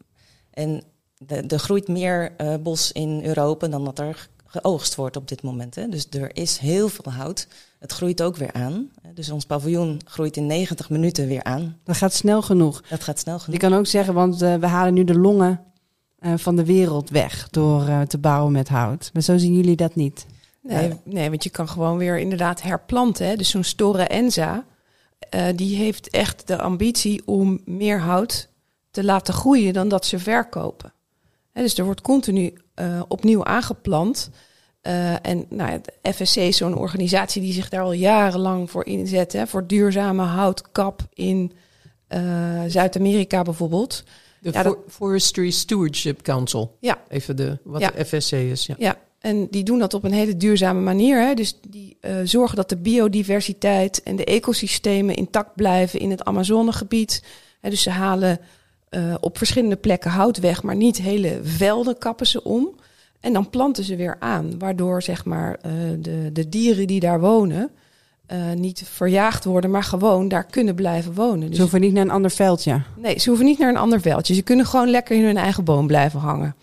[0.52, 0.84] en
[1.18, 5.42] de- er groeit meer eh, bos in Europa dan dat er geoogst wordt op dit
[5.42, 5.76] moment.
[5.76, 5.90] Hè.
[5.90, 7.48] Dus er is heel veel hout.
[7.80, 8.90] Het groeit ook weer aan.
[9.14, 11.78] Dus ons paviljoen groeit in 90 minuten weer aan.
[11.84, 12.82] Dat gaat snel genoeg.
[12.82, 13.60] Dat gaat snel genoeg.
[13.60, 15.62] kan ook zeggen, want eh, we halen nu de longen
[16.20, 19.10] eh, van de wereld weg door eh, te bouwen met hout.
[19.14, 20.26] Maar zo zien jullie dat niet.
[20.64, 23.28] Nee, nee, want je kan gewoon weer inderdaad herplanten.
[23.28, 23.36] Hè?
[23.36, 24.66] Dus zo'n Stora Enza,
[25.30, 28.50] eh, die heeft echt de ambitie om meer hout
[28.92, 30.94] te laten groeien dan dat ze verkopen.
[31.52, 34.30] Hè, dus er wordt continu eh, opnieuw aangeplant.
[34.82, 39.34] Eh, en nou, de FSC is zo'n organisatie die zich daar al jarenlang voor inzet.
[39.34, 41.52] Hè, voor duurzame houtkap in
[42.68, 44.04] Zuid-Amerika bijvoorbeeld.
[44.40, 46.78] De Ja, dat- For- Forestry Stewardship Council.
[46.80, 46.98] Ja.
[47.10, 47.92] Even de, wat Ja.
[47.92, 48.66] de FSC is.
[48.66, 48.76] Ja.
[48.78, 51.22] Ja, en die doen dat op een hele duurzame manier.
[51.22, 51.34] Hè?
[51.34, 57.24] Dus die eh, zorgen dat de biodiversiteit en de ecosystemen intact blijven in het Amazonegebied.
[57.62, 58.40] Dus ze halen
[58.90, 62.70] eh, op verschillende plekken hout weg, maar niet hele velden kappen ze om.
[63.20, 67.20] En dan planten ze weer aan, waardoor zeg maar, eh, de, de dieren die daar
[67.20, 67.72] wonen
[68.56, 71.48] niet verjaagd worden, maar gewoon daar kunnen blijven wonen.
[71.48, 72.82] Dus Ze hoeven niet naar een ander veldje.
[72.98, 74.34] nee, ze hoeven niet naar een ander veldje.
[74.34, 76.56] Ze kunnen gewoon lekker in hun eigen boom blijven hangen.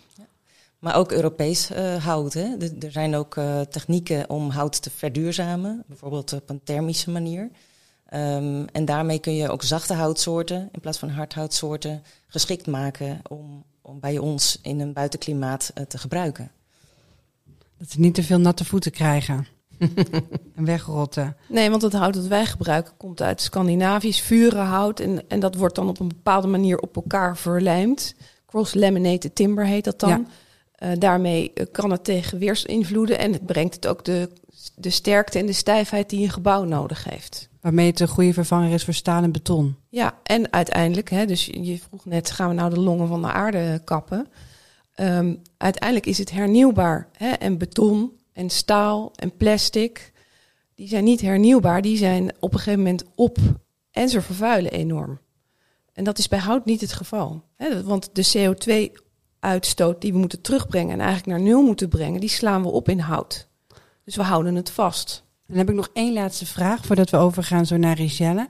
[0.80, 2.32] Maar ook Europees eh, hout.
[2.32, 2.56] Hè?
[2.60, 7.50] Er- Er zijn ook eh, technieken om hout te verduurzamen, bijvoorbeeld op een thermische manier.
[8.08, 13.64] Ehm, en daarmee kun je ook zachte houtsoorten in plaats van hardhoutsoorten geschikt maken om,
[13.82, 16.50] om bij ons in een buitenklimaat eh, te gebruiken.
[17.78, 19.46] Dat ze niet te veel natte voeten krijgen.
[20.56, 21.36] en wegrotten.
[21.48, 25.00] Nee, want het hout dat wij gebruiken komt uit Scandinavisch vurenhout.
[25.00, 28.14] En, en dat wordt dan op een bepaalde manier op elkaar verlijmd.
[28.46, 30.08] Cross-laminated timber heet dat dan.
[30.10, 30.22] Ja.
[30.80, 33.18] Eh, daarmee eh, kan het tegen weersinvloeden.
[33.18, 34.28] En het brengt het ook de,
[34.74, 37.48] de sterkte en de stijfheid die een gebouw nodig heeft.
[37.60, 39.76] Waarmee het een goede vervanger is voor staal en beton.
[39.88, 43.32] Ja, en uiteindelijk, hè, dus je vroeg net, gaan we nou de longen van de
[43.32, 44.26] aarde kappen?
[44.94, 47.08] Ehm, uiteindelijk is het hernieuwbaar.
[47.16, 47.28] Hè?
[47.30, 50.12] En beton en staal en plastic,
[50.74, 51.82] die zijn niet hernieuwbaar.
[51.82, 53.38] Die zijn op een gegeven moment op
[53.90, 55.18] en ze vervuilen enorm.
[55.92, 57.42] En dat is bij hout niet het geval.
[57.56, 57.82] Hè?
[57.82, 58.22] Want de
[59.40, 62.88] CO2-uitstoot die we moeten terugbrengen en eigenlijk naar nul moeten brengen, die slaan we op
[62.88, 63.48] in hout.
[64.05, 65.24] Dus we houden het vast.
[65.46, 68.48] Dan heb ik nog één laatste vraag voordat we overgaan zo naar Richelle.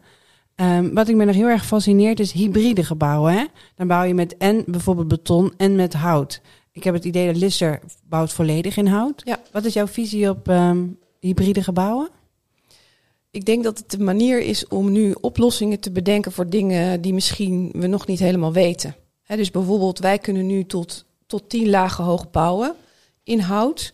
[0.54, 3.32] Ehm, wat ik me nog heel erg fascineert is hybride gebouwen.
[3.32, 3.44] Hè?
[3.74, 6.40] Dan bouw je met en bijvoorbeeld beton en met hout.
[6.72, 9.22] Ik heb het idee dat Lisser bouwt volledig in hout.
[9.24, 9.40] Ja.
[9.52, 10.86] Wat is jouw visie op ehm,
[11.20, 12.08] hybride gebouwen?
[13.30, 17.14] Ik denk dat het de manier is om nu oplossingen te bedenken voor dingen die
[17.14, 18.94] misschien we nog niet helemaal weten.
[19.36, 22.74] Dus bijvoorbeeld, wij kunnen nu tot, tot tien lagen hoog bouwen
[23.24, 23.92] in hout.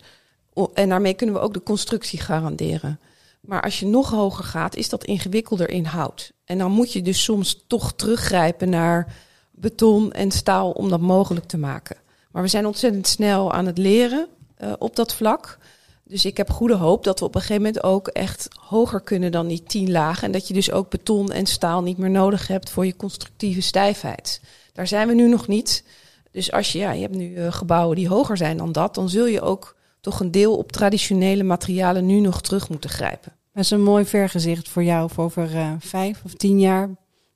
[0.73, 2.99] En daarmee kunnen we ook de constructie garanderen.
[3.41, 6.31] Maar als je nog hoger gaat, is dat ingewikkelder in hout.
[6.45, 9.15] En dan moet je dus soms toch teruggrijpen naar
[9.51, 11.97] beton en staal om dat mogelijk te maken.
[12.31, 15.57] Maar we zijn ontzettend snel aan het leren eh, op dat vlak.
[16.03, 19.31] Dus ik heb goede hoop dat we op een gegeven moment ook echt hoger kunnen
[19.31, 20.23] dan die tien lagen.
[20.23, 23.61] En dat je dus ook beton en staal niet meer nodig hebt voor je constructieve
[23.61, 24.41] stijfheid.
[24.77, 25.83] Daar zijn we nu nog niet.
[26.31, 29.09] Dus als je, ja, je hebt nu eh, gebouwen die hoger zijn dan dat, dan
[29.09, 33.35] zul je ook toch een deel op traditionele materialen nu nog terug moeten grijpen.
[33.53, 36.89] Dat is een mooi vergezicht voor jou voor over eh, vijf of tien jaar.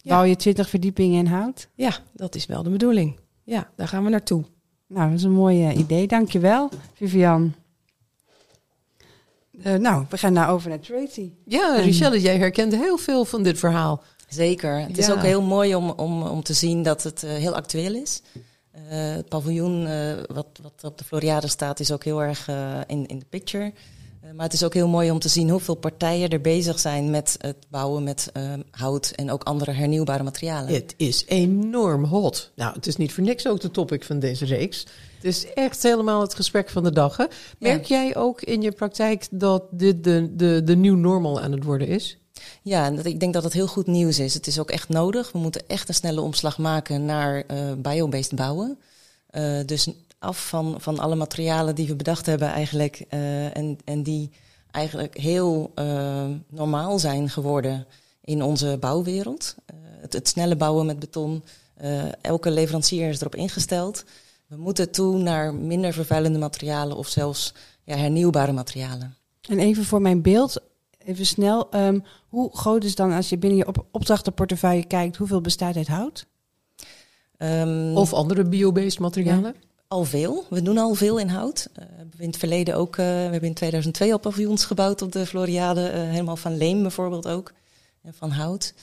[0.03, 1.67] Bouw je twintig verdiepingen in hout?
[1.75, 3.19] Ja, dat is wel de bedoeling.
[3.43, 4.43] Ja, daar gaan we naartoe.
[4.87, 6.07] Nou, dat is een mooi eh, idee.
[6.07, 7.53] Dankjewel, Vivian.
[9.63, 11.31] Eh, nou, we gaan nou over naar Tracy.
[11.45, 14.03] Ja, Richelle, jij herkent heel veel van dit verhaal.
[14.33, 14.79] Zeker.
[14.79, 17.93] Het is ook heel mooi om, om, om te zien dat het eh, heel actueel
[17.93, 18.21] is.
[18.71, 22.47] Eh, het paviljoen eh, wat, wat op de Floriade staat is ook heel erg
[22.87, 23.73] in, in de picture.
[24.35, 27.35] Maar het is ook heel mooi om te zien hoeveel partijen er bezig zijn met
[27.39, 28.31] het bouwen met
[28.71, 30.73] hout en ook andere hernieuwbare materialen.
[30.73, 32.51] Het is enorm hot.
[32.55, 34.85] Nou, het is niet voor niks ook de topic van deze reeks.
[35.15, 37.17] Het is echt helemaal het gesprek van de dag.
[37.17, 37.25] Hè?
[37.59, 41.63] Merk jij ook in je praktijk dat dit de, de, de new normal aan het
[41.63, 42.20] worden is?
[42.63, 44.33] Ja, dat, ik denk dat het heel goed nieuws is.
[44.33, 45.31] Het is ook echt nodig.
[45.31, 48.79] We moeten echt een snelle omslag maken naar uh, biobased bouwen.
[49.31, 53.05] Uh, dus af van, van alle materialen die we bedacht hebben eigenlijk.
[53.09, 54.31] Uh, en, en die
[54.71, 55.73] eigenlijk heel
[56.49, 57.87] normaal zijn geworden
[58.21, 59.55] in onze bouwwereld.
[60.01, 61.43] Het, het, snelle bouwen met beton.
[62.21, 64.03] elke leverancier is erop ingesteld.
[64.47, 69.15] We moeten toe naar minder vervuilende materialen of zelfs ja, hernieuwbare materialen.
[69.49, 70.61] En even voor mijn beeld,
[71.05, 71.67] even snel.
[71.75, 75.87] Um, hoe groot is dan, als je binnen je op opdrachtenportefeuille kijkt, hoeveel bestaat uit
[75.87, 76.25] hout?
[77.37, 79.53] Um, of andere biobased materialen?
[79.59, 79.67] Ja.
[79.87, 80.45] Al veel.
[80.49, 81.67] We doen al veel in hout.
[81.71, 85.01] Uh, we hebben in het verleden ook, uh, we hebben in 2002 al paviljoens gebouwd
[85.01, 85.91] op de Floriade.
[85.93, 87.53] Uh, helemaal van leem bijvoorbeeld ook.
[88.01, 88.73] En van hout.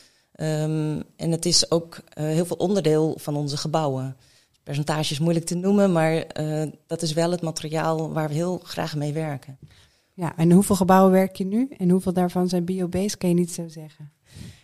[0.40, 4.16] Um, en het is ook heel veel onderdeel van onze gebouwen.
[4.62, 6.24] Percentage is moeilijk te noemen, maar
[6.87, 9.59] dat is wel het materiaal waar we heel graag mee werken.
[10.18, 11.68] Ja, en hoeveel gebouwen werk je nu?
[11.76, 13.16] En hoeveel daarvan zijn biobased?
[13.16, 14.12] Kan je niet zo zeggen?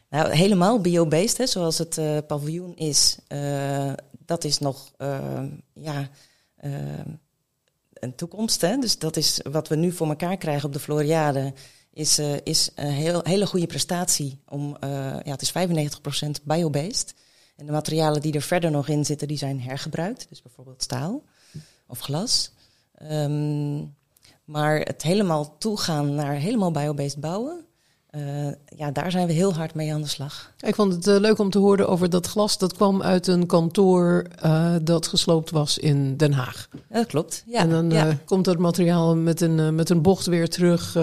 [0.09, 6.09] Nou, helemaal biobased, zoals het uh, paviljoen is, uh, dat is nog uh, ja,
[7.93, 8.61] een toekomst.
[8.61, 8.77] Hè?
[8.77, 11.53] Dus dat is wat we nu voor elkaar krijgen op de Floriade.
[11.93, 14.41] Is, is een heel, hele goede prestatie.
[14.49, 17.15] Om, ja, het is 95% biobased.
[17.57, 20.27] En de materialen die er verder nog in zitten, die zijn hergebruikt.
[20.29, 21.23] Dus bijvoorbeeld staal
[21.87, 22.53] of glas.
[23.03, 23.95] Um,
[24.45, 27.65] maar het helemaal toegaan naar helemaal biobased bouwen,
[28.11, 30.53] uh, ja, daar zijn we heel hard mee aan de slag.
[30.61, 32.59] Ik vond het uh, leuk om te horen over dat glas.
[32.59, 36.69] Dat kwam uit een kantoor uh, dat gesloopt was in Den Haag.
[36.89, 37.59] Dat klopt, ja.
[37.59, 38.19] En dan ja.
[38.25, 40.99] komt dat materiaal met een, met een bocht weer terug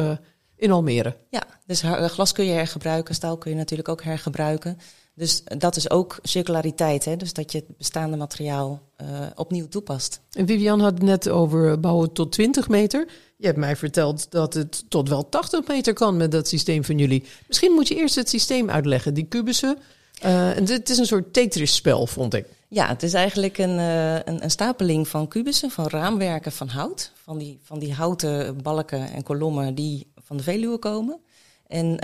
[0.56, 1.18] in Almere.
[1.30, 4.78] Ja, dus glas kun je hergebruiken, staal kun je natuurlijk ook hergebruiken.
[5.14, 7.18] Dus dat is ook circulariteit, hè?
[7.18, 10.22] dus dat je het bestaande materiaal uh, opnieuw toepast.
[10.32, 13.08] En Vivian had het net over bouwen tot 20 meter.
[13.38, 16.98] Je hebt mij verteld dat het tot wel 80 meter kan met dat systeem van
[16.98, 17.24] jullie.
[17.48, 19.78] Misschien moet je eerst het systeem uitleggen, die kubussen.
[20.26, 22.46] Uh, en het is een soort Tetris-spel, vond ik.
[22.68, 27.12] Ja, het is eigenlijk een, uh, een, een, stapeling van kubussen, van raamwerken van hout.
[27.24, 31.20] Van die, van die houten balken en kolommen die van de Veluwe komen.
[31.68, 32.00] En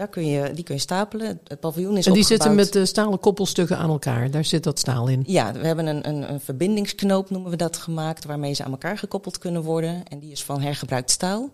[0.00, 1.40] daar kun je, die kun je stapelen.
[1.44, 2.42] Het paviljoen is En die opgebouwd.
[2.42, 4.30] zitten met de stalen koppelstukken aan elkaar.
[4.30, 5.22] Daar zit dat staal in.
[5.26, 8.24] Ja, we hebben een, een, een verbindingsknoop, noemen we dat, gemaakt.
[8.24, 10.02] Waarmee ze aan elkaar gekoppeld kunnen worden.
[10.08, 11.50] En die is van hergebruikt staal.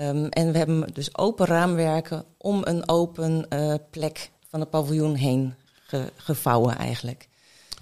[0.00, 5.14] Um, en we hebben dus open raamwerken om een open uh, plek van het paviljoen
[5.14, 5.54] heen
[5.86, 7.27] ge, gevouwen eigenlijk.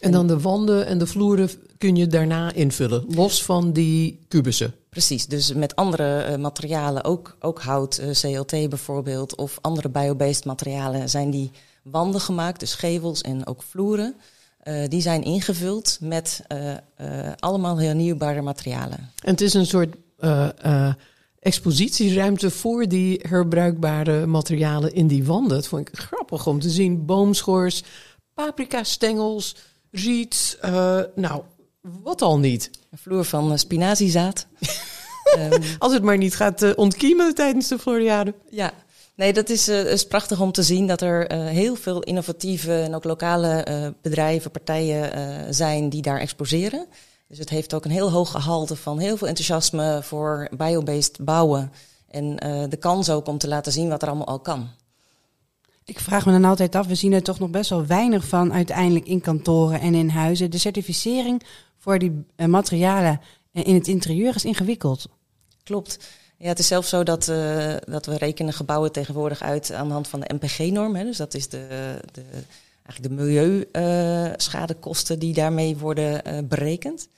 [0.06, 4.74] En dan de wanden en de vloeren kun je daarna invullen, los van die kubussen.
[4.90, 10.44] Precies, dus met andere uh, materialen, ook, ook hout, uh, CLT bijvoorbeeld, of andere biobased
[10.44, 11.50] materialen, zijn die
[11.82, 14.14] wanden gemaakt, dus gevels en ook vloeren.
[14.64, 16.42] Uh, die zijn ingevuld met
[17.38, 18.98] allemaal hernieuwbare materialen.
[18.98, 19.96] En het is een soort
[21.38, 25.56] expositieruimte voor die herbruikbare materialen in die wanden.
[25.56, 27.04] Dat vond ik grappig om te zien.
[27.04, 27.82] Boomschors,
[28.34, 29.54] paprika-stengels,
[29.90, 30.58] riet,
[31.14, 31.42] nou,
[32.02, 32.70] wat al niet?
[32.90, 34.46] Een vloer van spinaziezaad.
[35.38, 38.34] um, Als het maar niet gaat uh, ontkiemen tijdens de Floriade.
[38.50, 38.72] Ja,
[39.14, 42.82] nee, dat is, uh, is prachtig om te zien dat er uh, heel veel innovatieve
[42.82, 46.86] en ook lokale bedrijven, partijen zijn die daar exposeren.
[47.28, 51.72] Dus het heeft ook een heel hoog gehalte van heel veel enthousiasme voor biobased bouwen.
[52.10, 52.36] En
[52.68, 54.68] de kans ook om te laten zien wat er allemaal al kan.
[55.86, 58.52] Ik vraag me dan altijd af, we zien er toch nog best wel weinig van
[58.52, 60.50] uiteindelijk in kantoren en in huizen.
[60.50, 61.42] De certificering
[61.78, 63.20] voor die uh, materialen
[63.52, 65.06] in het interieur is ingewikkeld.
[65.62, 65.98] Klopt.
[66.38, 69.92] Ja, het is zelfs zo dat, uh, dat we rekenen gebouwen tegenwoordig uit aan de
[69.92, 70.92] hand van de MPG-norm.
[70.92, 72.22] Dus dat is de, de,
[72.82, 77.08] eigenlijk de milieuschadekosten die daarmee worden berekend.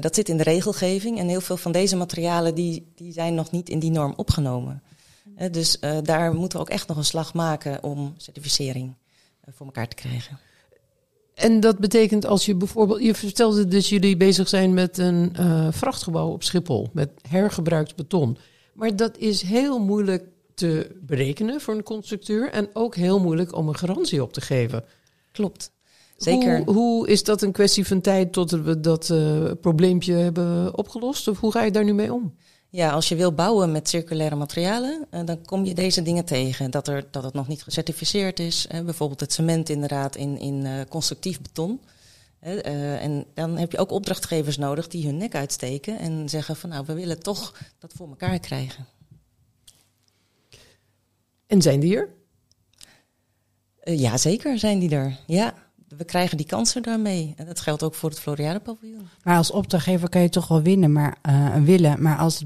[0.00, 3.50] dat zit in de regelgeving en heel veel van deze materialen die, die zijn nog
[3.50, 4.82] niet in die norm opgenomen.
[5.50, 8.94] Dus daar moeten we ook echt nog een slag maken om certificering
[9.52, 10.38] voor elkaar te krijgen.
[11.34, 15.68] En dat betekent als je bijvoorbeeld, je vertelde dat jullie bezig zijn met een uh,
[15.70, 18.38] vrachtgebouw op Schiphol met hergebruikt beton.
[18.74, 23.68] Maar dat is heel moeilijk te berekenen voor een constructeur en ook heel moeilijk om
[23.68, 24.84] een garantie op te geven.
[25.32, 25.70] Klopt.
[26.16, 26.62] Zeker.
[26.64, 31.28] Hoe, hoe is dat een kwestie van tijd tot we dat uh, probleempje hebben opgelost?
[31.28, 32.36] Of hoe ga je daar nu mee om?
[32.70, 36.70] Ja, als je wil bouwen met circulaire materialen, uh, dan kom je deze dingen tegen.
[36.70, 38.66] Dat, er, dat het nog niet gecertificeerd is.
[38.84, 41.80] Bijvoorbeeld het cement inderdaad in, in uh, constructief beton.
[42.40, 46.84] en dan heb je ook opdrachtgevers nodig die hun nek uitsteken en zeggen van nou,
[46.86, 48.86] we willen toch dat voor elkaar krijgen.
[51.46, 52.08] En zijn die er?
[53.94, 55.18] ja, zeker zijn die er.
[55.26, 55.54] Ja,
[55.96, 57.34] we krijgen die kansen daarmee.
[57.36, 59.08] En dat geldt ook voor het Floriade paviljoen.
[59.22, 62.02] Maar als opdrachtgever kan je toch wel winnen, maar, uh, willen.
[62.02, 62.44] Maar als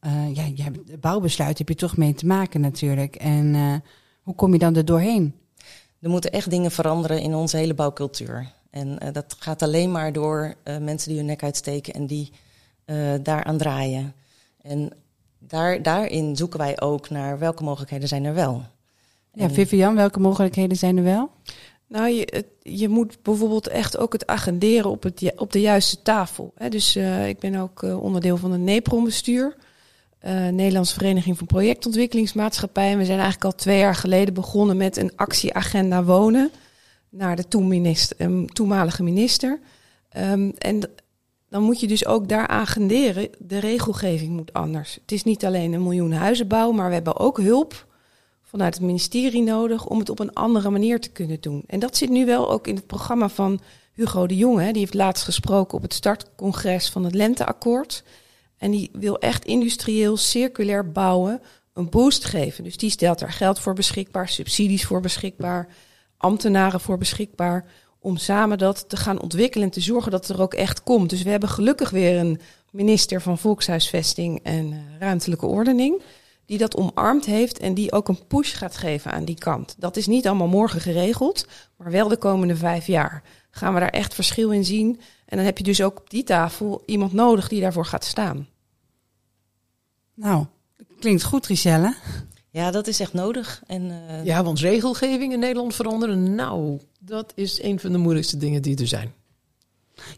[0.00, 3.16] uh, ja, je hebt bouwbesluit heb je toch mee te maken natuurlijk.
[3.16, 3.74] En uh,
[4.22, 5.34] Hoe kom je dan er doorheen?
[6.00, 8.52] Er moeten echt dingen veranderen in onze hele bouwcultuur.
[8.70, 12.32] En dat gaat alleen maar door mensen die hun nek uitsteken en die
[13.22, 14.14] daaraan draaien.
[14.62, 14.92] En
[15.38, 18.62] daar, daarin zoeken wij ook naar welke mogelijkheden zijn er wel.
[19.32, 21.30] Ja, Vivian, welke mogelijkheden zijn er wel?
[21.90, 26.54] Nou, je, je moet bijvoorbeeld echt ook het agenderen op, het, op de juiste tafel.
[26.68, 29.56] Dus uh, ik ben ook uh, onderdeel van het NEPROM-bestuur.
[30.24, 32.90] Uh, Nederlandse Vereniging van Projectontwikkelingsmaatschappij.
[32.90, 36.50] En we zijn eigenlijk al twee jaar geleden begonnen met een actieagenda wonen.
[37.08, 39.60] Naar de toenminister, toenmalige minister.
[40.18, 40.90] Um, en
[41.48, 43.28] dan moet je dus ook daar agenderen.
[43.38, 44.98] De regelgeving moet anders.
[45.00, 47.86] Het is niet alleen een miljoen huizen bouwen, maar we hebben ook hulp
[48.50, 51.62] vanuit het ministerie nodig om het op een andere manier te kunnen doen.
[51.66, 53.60] En dat zit nu wel ook in het programma van
[53.92, 54.72] Hugo de Jonge.
[54.72, 58.02] Die heeft laatst gesproken op het startcongres van het Lenteakkoord.
[58.58, 62.64] En die wil echt industrieel, circulair bouwen een boost geven.
[62.64, 65.68] Dus die stelt er geld voor beschikbaar, subsidies voor beschikbaar,
[66.16, 67.64] ambtenaren voor beschikbaar.
[67.98, 71.10] Om samen dat te gaan ontwikkelen en te zorgen dat het er ook echt komt.
[71.10, 76.02] Dus we hebben gelukkig weer een minister van Volkshuisvesting en uh, Ruimtelijke Ordening
[76.50, 79.74] die dat omarmd heeft en die ook een push gaat geven aan die kant.
[79.78, 83.22] Dat is niet allemaal morgen geregeld, maar wel de komende vijf jaar.
[83.50, 85.00] Gaan we daar echt verschil in zien?
[85.26, 88.48] En dan heb je dus ook op die tafel iemand nodig die daarvoor gaat staan.
[90.14, 90.46] Nou,
[90.98, 91.94] klinkt goed, Richelle.
[92.50, 93.62] Ja, dat is echt nodig.
[93.66, 94.24] En, uh...
[94.24, 98.78] Ja, want regelgeving in Nederland veranderen, nou, dat is een van de moeilijkste dingen die
[98.78, 99.12] er zijn.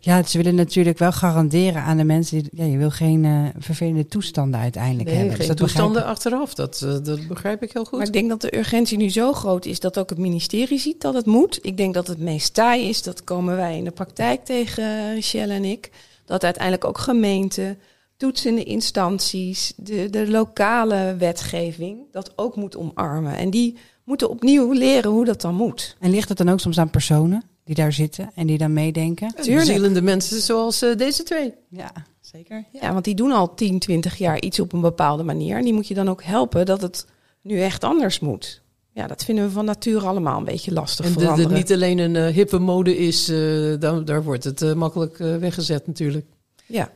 [0.01, 2.39] Ja, ze willen natuurlijk wel garanderen aan de mensen.
[2.39, 5.37] Die, ja, je wil geen uh, vervelende toestanden uiteindelijk nee, hebben.
[5.37, 7.99] Geen dus dat toestanden achteraf, dat, uh, dat begrijp ik heel goed.
[7.99, 11.01] Maar ik denk dat de urgentie nu zo groot is dat ook het ministerie ziet
[11.01, 11.59] dat het moet.
[11.63, 15.53] Ik denk dat het meest taai is, dat komen wij in de praktijk tegen, Michelle
[15.53, 15.91] en ik.
[16.25, 17.79] Dat uiteindelijk ook gemeenten,
[18.17, 23.37] toetsende instanties, de, de lokale wetgeving dat ook moet omarmen.
[23.37, 25.97] En die moeten opnieuw leren hoe dat dan moet.
[26.01, 27.43] En ligt het dan ook soms aan personen?
[27.65, 29.35] Die daar zitten en die dan meedenken.
[29.41, 31.55] Zielende mensen zoals uh, deze twee.
[31.69, 32.65] Ja, zeker.
[32.73, 32.81] Ja.
[32.81, 32.93] ja.
[32.93, 35.57] want die doen al 10, 20 jaar iets op een bepaalde manier.
[35.57, 37.07] En die moet je dan ook helpen dat het
[37.41, 38.61] nu echt anders moet.
[38.95, 41.99] Ja, dat vinden we van nature allemaal een beetje lastig en dat het niet alleen
[41.99, 46.27] een uh, hippe mode is, uh, daar, daar wordt het makkelijk weggezet natuurlijk.
[46.67, 46.91] Ja.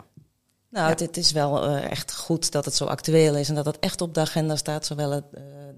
[0.70, 0.90] Nou, ja.
[0.90, 4.00] het, het, is wel echt goed dat het zo actueel is en dat het echt
[4.00, 4.86] op de agenda staat.
[4.86, 5.24] Zowel het,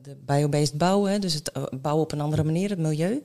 [0.03, 3.23] de biobased bouwen, dus het bouwen op een andere manier, het milieu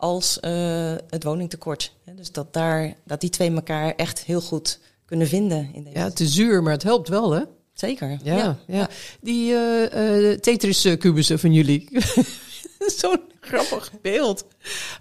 [0.00, 1.92] als uh, het woningtekort.
[2.16, 5.70] Dus dat, daar, dat die twee elkaar echt heel goed kunnen vinden.
[5.74, 7.42] In deze ja, het is zuur, maar het helpt wel, hè?
[7.74, 8.18] Zeker.
[8.22, 8.58] Ja, ja.
[8.66, 8.88] ja.
[9.20, 11.88] Die uh, uh, Tetris-kubussen van jullie.
[13.00, 14.44] Zo'n grappig beeld.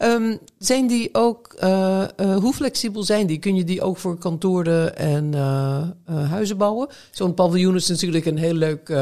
[0.02, 3.40] Um, zijn die ook, uh, uh, hoe flexibel zijn die?
[3.40, 6.88] Kun je die ook voor kantoren en uh, huizen bouwen?
[7.12, 8.94] Zo'n paviljoen is natuurlijk een heel leuk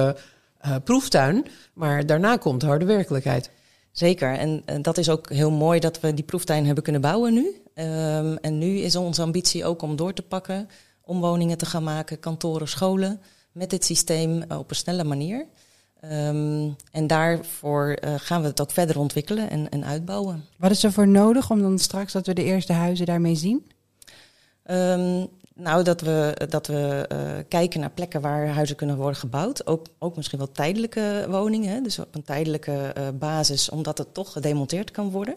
[0.84, 3.50] proeftuin, maar daarna komt harde werkelijkheid.
[3.98, 7.34] Zeker, en, en, dat is ook heel mooi dat we die proeftuin hebben kunnen bouwen
[7.34, 7.62] nu.
[7.76, 10.70] Um, en nu is onze ambitie ook om door te pakken,
[11.02, 15.46] om woningen te gaan maken, kantoren, scholen, met dit systeem op een snelle manier.
[16.04, 20.46] Um, en daarvoor uh, gaan we het ook verder ontwikkelen en, en, uitbouwen.
[20.58, 23.72] Wat is er voor nodig om dan straks dat we de eerste huizen daarmee zien?
[24.72, 27.18] Um, nou, dat we, dat we uh,
[27.48, 29.68] kijken naar plekken waar huizen kunnen worden gebouwd.
[29.68, 34.32] Ook, ook misschien wel tijdelijke woningen, dus op een tijdelijke uh, basis, omdat het toch
[34.32, 35.36] gedemonteerd kan worden.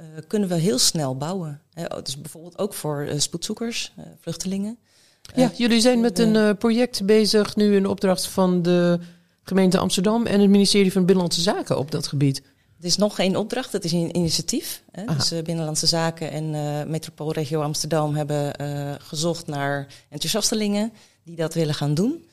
[0.00, 1.60] Uh, kunnen we heel snel bouwen.
[1.72, 2.02] Hè?
[2.02, 4.78] Dus bijvoorbeeld ook voor spoedzoekers, vluchtelingen.
[5.34, 8.98] Ja, jullie zijn met een project bezig, nu in opdracht van de
[9.42, 12.42] gemeente Amsterdam en het ministerie van Binnenlandse Zaken op dat gebied.
[12.76, 14.82] Het is nog geen opdracht, het is een initiatief.
[14.90, 15.04] Hè.
[15.04, 20.92] Dus uh, Binnenlandse Zaken en uh, Metropoolregio Amsterdam hebben uh, gezocht naar enthousiastelingen
[21.24, 22.26] die dat willen gaan doen.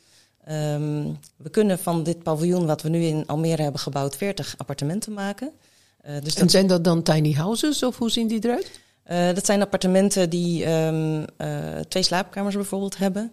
[0.49, 5.13] Um, we kunnen van dit paviljoen wat we nu in Almere hebben gebouwd 40 appartementen
[5.13, 5.51] maken.
[6.23, 8.81] dus en zijn dat dan tiny houses of hoe zien die eruit?
[9.35, 11.25] dat zijn appartementen die um,
[11.87, 13.31] twee slaapkamers bijvoorbeeld hebben.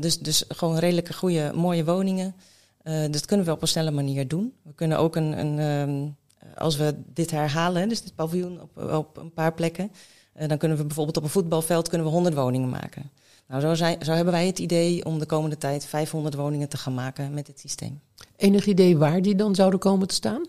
[0.00, 2.34] dus, dus gewoon redelijke goede mooie woningen.
[2.82, 4.52] dus dat kunnen we op een snelle manier doen.
[4.62, 5.38] We kunnen ook een...
[5.38, 6.16] een um,
[6.54, 9.92] als we dit herhalen, dus dit paviljoen op, op een paar plekken,
[10.40, 13.10] uh, dan kunnen we bijvoorbeeld op een voetbalveld kunnen we 100 woningen maken.
[13.48, 16.76] Nou, zo, zijn, zo hebben wij het idee om de komende tijd 500 woningen te
[16.76, 18.00] gaan maken met dit systeem.
[18.36, 20.46] Enig idee waar die dan zouden komen te staan?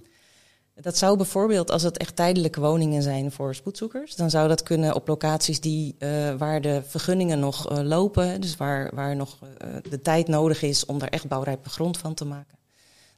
[0.82, 4.96] Dat zou bijvoorbeeld, als het echt tijdelijke woningen zijn voor spoedzoekers, dan zou dat kunnen
[4.96, 9.76] op locaties die, uh, waar de vergunningen nog uh, lopen, dus waar, waar nog uh,
[9.90, 12.58] de tijd nodig is om daar echt bouwrijpe grond van te maken.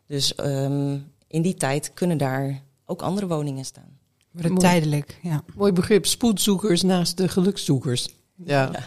[0.05, 3.97] Dus um, in die tijd kunnen daar ook andere woningen staan.
[4.31, 4.55] Mooi.
[4.55, 5.43] Tijdelijk, ja.
[5.55, 8.09] Mooi begrip, spoedzoekers naast de gelukszoekers.
[8.35, 8.69] Ja.
[8.71, 8.85] ja.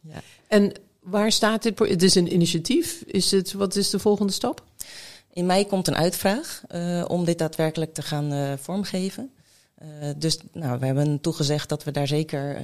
[0.00, 0.22] ja.
[0.48, 1.78] En waar staat dit?
[1.78, 3.02] Het is een initiatief.
[3.06, 4.64] Is het, wat is de volgende stap?
[5.32, 9.30] In mei komt een uitvraag uh, om dit daadwerkelijk te gaan uh, vormgeven.
[9.82, 12.60] Uh, dus nou, we hebben toegezegd dat we daar zeker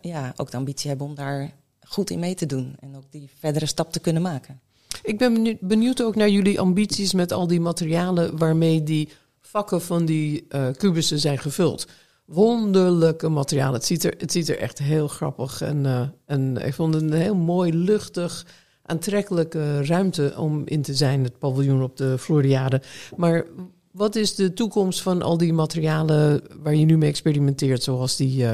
[0.00, 2.76] ja, ook de ambitie hebben om daar goed in mee te doen.
[2.80, 4.60] En ook die verdere stap te kunnen maken.
[5.02, 9.08] Ik ben benieuwd ook naar jullie ambities met al die materialen waarmee die
[9.54, 10.46] vakken van die
[10.76, 11.86] kubussen zijn gevuld
[12.24, 13.74] wonderlijke materialen.
[13.74, 17.02] Het ziet er, het ziet er echt heel grappig en, uh, en ik vond het
[17.02, 18.46] een heel mooi, luchtig,
[18.82, 22.82] aantrekkelijke ruimte om in te zijn, het paviljoen op de Floriade.
[23.16, 23.46] Maar
[23.90, 28.42] wat is de toekomst van al die materialen waar je nu mee experimenteert, zoals die
[28.42, 28.52] uh,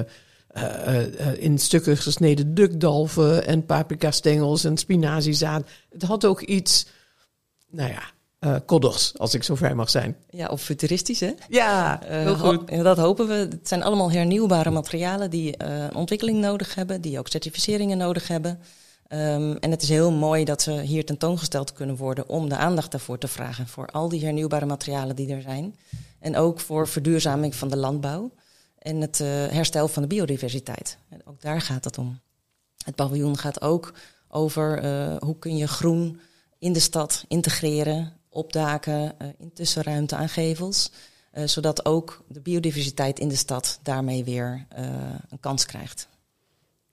[1.39, 5.69] in stukken gesneden dukdalven en paprika-stengels en spinaziezaad?
[5.91, 6.87] Het had ook iets,
[7.71, 8.03] nou ja,
[8.41, 10.17] uh, koddigs, als ik zo vrij mag zijn.
[10.31, 11.33] Ja, of futuristisch, hè?
[11.49, 12.83] Ja, uh, heel goed.
[12.83, 13.35] dat hopen we.
[13.35, 18.29] Het zijn allemaal hernieuwbare materialen die uh, een ontwikkeling nodig hebben, die ook certificeringen nodig
[18.29, 18.51] hebben.
[19.13, 22.91] Um, en het is heel mooi dat ze hier tentoongesteld kunnen worden om de aandacht
[22.91, 23.67] daarvoor te vragen.
[23.67, 25.77] Voor al die hernieuwbare materialen die er zijn.
[26.19, 28.31] En ook voor verduurzaming van de landbouw
[28.79, 29.19] en het
[29.51, 30.99] herstel van de biodiversiteit.
[31.09, 32.21] En ook daar gaat het om.
[32.85, 33.93] Het paviljoen gaat ook
[34.29, 34.81] over
[35.19, 36.21] hoe kun je groen
[36.59, 40.91] in de stad integreren op daken, uh, in tussenruimte aan gevels.
[41.35, 44.85] Uh, zodat ook de biodiversiteit in de stad daarmee weer uh,
[45.29, 46.09] een kans krijgt.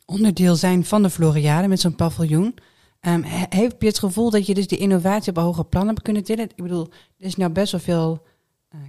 [0.05, 2.55] Onderdeel zijn van de Floriade met zo'n paviljoen.
[3.01, 6.23] Um, heb je het gevoel dat je dus die innovatie op hoger plan hebt kunnen
[6.23, 6.49] tillen?
[6.49, 8.25] Ik bedoel, er is nou best wel veel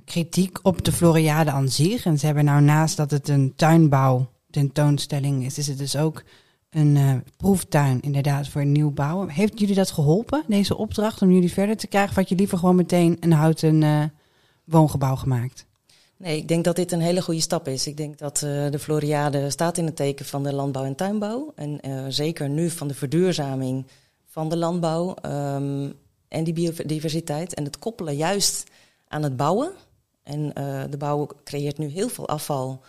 [0.04, 2.04] kritiek op de Floriade aan zich.
[2.04, 6.22] En ze hebben nou naast dat het een tuinbouw tentoonstelling is, is het dus ook
[6.70, 9.26] een uh, proeftuin inderdaad voor nieuwbouw.
[9.26, 12.14] Heeft jullie dat geholpen, deze opdracht, om jullie verder te krijgen?
[12.14, 14.04] Had je liever gewoon meteen een houten uh,
[14.64, 15.66] woongebouw gemaakt?
[16.16, 17.86] Nee, ik denk dat dit een hele goede stap is.
[17.86, 21.52] Ik denk dat uh, de Floriade staat in het teken van de landbouw en tuinbouw.
[21.54, 21.80] En
[22.12, 23.86] zeker nu van de verduurzaming
[24.26, 25.94] van de landbouw um,
[26.28, 27.54] en die biodiversiteit.
[27.54, 28.64] En het koppelen juist
[29.08, 29.70] aan het bouwen.
[30.22, 30.48] En
[30.90, 32.80] de bouw creëert nu heel veel afval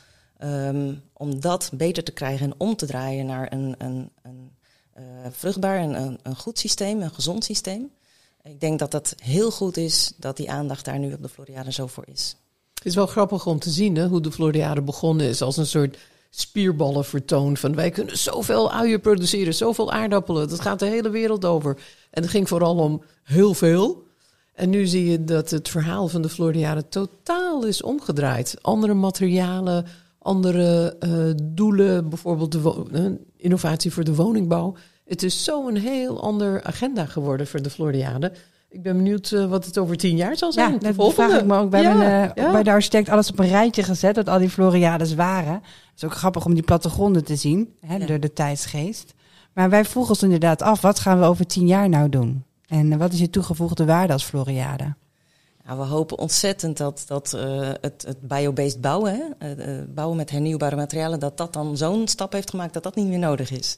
[0.44, 4.52] Um, om dat beter te krijgen en om te draaien naar een, een, een
[4.98, 7.92] uh, vruchtbaar en een, goed systeem, een gezond systeem.
[8.44, 11.72] Ik denk dat dat heel goed is dat die aandacht daar nu op de Floriade
[11.72, 12.36] zo voor is.
[12.74, 15.98] Het is wel grappig om te zien hoe de Floriade begonnen is als een soort
[16.30, 20.50] spierballenvertoon van wij kunnen zoveel uien produceren, zoveel aardappelen.
[20.50, 21.78] Dat gaat de hele wereld over.
[22.10, 24.04] En het ging vooral om heel veel.
[24.54, 28.58] En nu zie je dat het verhaal van de Floriade totaal is omgedraaid.
[28.62, 29.86] Andere materialen,
[30.20, 33.06] andere uh, doelen, bijvoorbeeld de uh,
[33.38, 34.76] innovatie voor de woningbouw.
[35.06, 38.32] Het is zo'n heel ander agenda geworden voor de Floriade.
[38.70, 40.78] Ik ben benieuwd uh, wat het over tien jaar zal zijn.
[40.82, 41.70] Ja, dat vraag ik me ook.
[41.70, 42.52] Bij, ja, mijn, ja.
[42.52, 45.54] bij de architect alles op een rijtje gezet, dat al die Floriades waren.
[45.54, 48.06] Het is ook grappig om die plattegronden te zien, hè, ja.
[48.06, 49.14] door de tijdsgeest.
[49.54, 52.44] Maar wij vroegen ons inderdaad af, wat gaan we over tien jaar nou doen?
[52.68, 54.96] En wat is je toegevoegde waarde als Floriade?
[55.70, 60.30] Nou, we hopen ontzettend dat, dat uh, het, het biobased bouwen, hè, uh, bouwen met
[60.30, 63.78] hernieuwbare materialen, dat dat dan zo'n stap heeft gemaakt dat dat niet meer nodig is.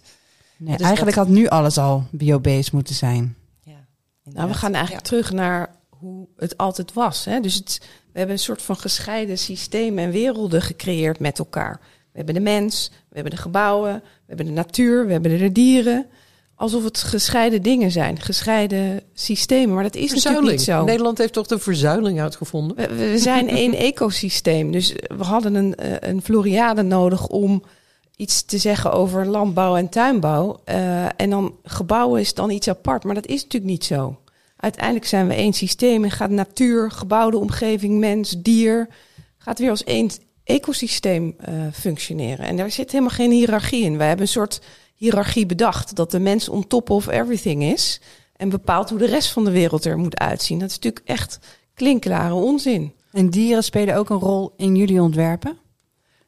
[0.58, 1.26] Nee, dus eigenlijk dat...
[1.26, 3.36] had nu alles al biobased moeten zijn.
[3.64, 3.86] Ja,
[4.24, 5.10] nou, we gaan eigenlijk ja.
[5.10, 7.26] terug naar hoe het altijd was.
[7.26, 7.40] Hè?
[7.40, 7.78] Dus het,
[8.12, 11.80] we hebben een soort van gescheiden systemen en werelden gecreëerd met elkaar.
[12.12, 15.52] We hebben de mens, we hebben de gebouwen, we hebben de natuur, we hebben de
[15.52, 16.06] dieren
[16.62, 19.74] alsof het gescheiden dingen zijn, gescheiden systemen.
[19.74, 20.84] Maar dat is natuurlijk niet zo.
[20.84, 22.78] Nederland heeft toch de verzuiling uitgevonden?
[22.78, 24.72] We, we zijn één ecosysteem.
[24.72, 27.64] Dus we hadden een, eh, een Floriade nodig om
[28.16, 30.62] iets te zeggen over landbouw en tuinbouw.
[30.66, 33.04] Uh, en dan gebouwen is dan iets apart.
[33.04, 34.20] Maar dat is natuurlijk niet zo.
[34.58, 38.88] Uiteindelijk zijn we één systeem en gaat natuur, gebouwde omgeving, mens, dier,
[39.38, 40.10] gaat weer als één
[40.44, 42.46] ecosysteem uh, functioneren.
[42.46, 43.98] En daar zit helemaal geen hiërarchie in.
[43.98, 44.62] We hebben een soort
[45.02, 45.96] hiërarchie bedacht.
[45.96, 48.02] Dat de mens on top of everything is.
[48.36, 50.60] En bepaalt hoe de rest van de wereld er moet uitzien.
[50.60, 51.40] Dat is natuurlijk echt
[51.74, 52.94] klinkklare onzin.
[53.12, 55.58] En dieren spelen ook een rol in jullie ontwerpen?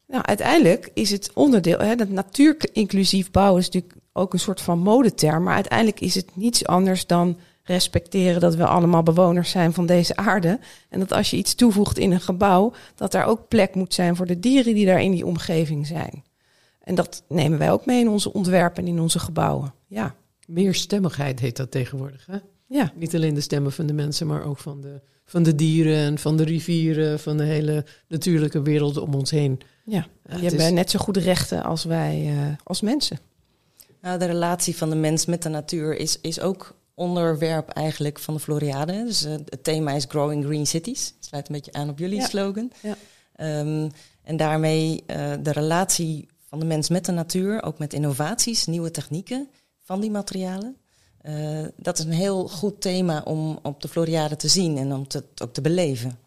[0.07, 4.79] Nou, uiteindelijk is het onderdeel, hè, dat natuurinclusief bouwen is natuurlijk ook een soort van
[4.79, 5.43] modeterm.
[5.43, 10.15] Maar uiteindelijk is het niets anders dan respecteren dat we allemaal bewoners zijn van deze
[10.15, 10.59] aarde.
[10.89, 14.15] En dat als je iets toevoegt in een gebouw, dat daar ook plek moet zijn
[14.15, 16.23] voor de dieren die daar in die omgeving zijn.
[16.83, 19.73] En dat nemen wij ook mee in onze ontwerpen en in onze gebouwen.
[19.87, 20.15] Ja.
[20.47, 22.25] Meerstemmigheid heet dat tegenwoordig.
[22.25, 22.37] Hè?
[22.67, 22.91] Ja.
[22.95, 26.17] Niet alleen de stemmen van de mensen, maar ook van de, van de dieren en
[26.17, 29.59] van de rivieren, van de hele natuurlijke wereld om ons heen.
[29.85, 30.71] Ja, die hebben is...
[30.71, 33.19] net zo goede rechten als wij uh, als mensen.
[34.01, 38.33] Nou, de relatie van de mens met de natuur is, is ook onderwerp eigenlijk van
[38.33, 39.03] de Floriade.
[39.03, 41.13] Dus uh, het thema is Growing Green Cities.
[41.15, 42.27] Het sluit een beetje aan op jullie ja.
[42.27, 42.71] slogan.
[42.81, 42.95] Ja.
[43.59, 43.91] Um,
[44.23, 48.91] en daarmee uh, de relatie van de mens met de natuur, ook met innovaties, nieuwe
[48.91, 49.49] technieken
[49.83, 50.75] van die materialen.
[51.21, 51.35] Eh,
[51.75, 55.41] dat is een heel goed thema om op de Floriade te zien en om het
[55.41, 56.17] ook te beleven.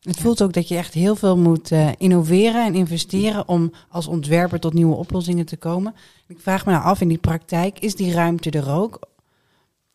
[0.00, 4.06] Het voelt ook dat je echt heel veel moet eh, innoveren en investeren om als
[4.06, 5.94] ontwerper tot nieuwe oplossingen te komen.
[6.26, 9.00] Ik vraag me nou af in die praktijk, is die ruimte er ook?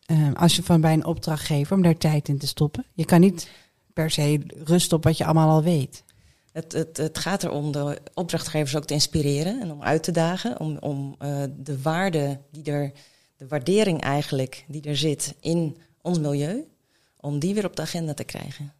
[0.06, 2.84] Eh, als je van bij een opdrachtgever om daar tijd in te stoppen.
[2.94, 3.50] Je kan niet
[3.92, 6.04] per se rust op wat je allemaal al weet.
[6.52, 10.60] Het, het, het gaat erom de opdrachtgevers ook te inspireren en om uit te dagen.
[10.60, 12.92] Om, om uh, de waarde die er,
[13.36, 16.64] de waardering eigenlijk die er zit in ons milieu,
[17.16, 18.72] om die weer op de agenda te krijgen.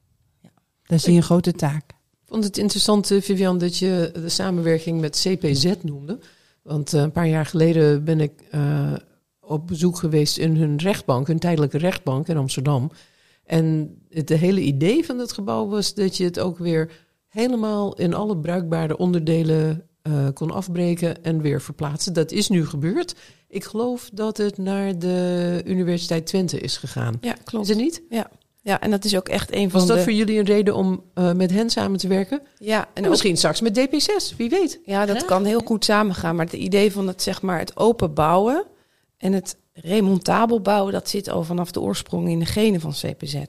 [0.43, 0.51] Ja.
[0.87, 1.91] Dat is een grote taak.
[2.29, 6.19] Ik vond het interessant, eh, Vivian, dat je de samenwerking met CPZ noemde.
[6.63, 8.93] Want uh, een paar jaar geleden ben ik uh,
[9.41, 12.91] op bezoek geweest in hun rechtbank, hun tijdelijke rechtbank in Amsterdam.
[13.45, 18.15] En het hele idee van het gebouw was dat je het ook weer helemaal in
[18.15, 22.13] alle bruikbare onderdelen uh, kon afbreken en weer verplaatsen.
[22.13, 23.15] Dat is nu gebeurd.
[23.49, 27.19] Ik geloof dat het naar de Universiteit Twente is gegaan.
[27.21, 27.65] Ja, klopt.
[27.69, 28.03] Is het niet?
[28.09, 28.31] Ja.
[28.63, 30.03] Ja, en dat is ook echt een van Was dat de...
[30.03, 32.43] voor jullie een reden om uh, met hen samen te werken?
[32.59, 33.11] Ja, en, en ook...
[33.11, 34.81] misschien straks met DP6, wie weet.
[34.85, 36.37] Ja, dat kan heel goed samengaan.
[36.37, 38.65] Maar het idee van het, zeg maar, het open bouwen
[39.17, 43.43] en het remontabel bouwen, dat zit al vanaf de oorsprong in de genen van CPZ.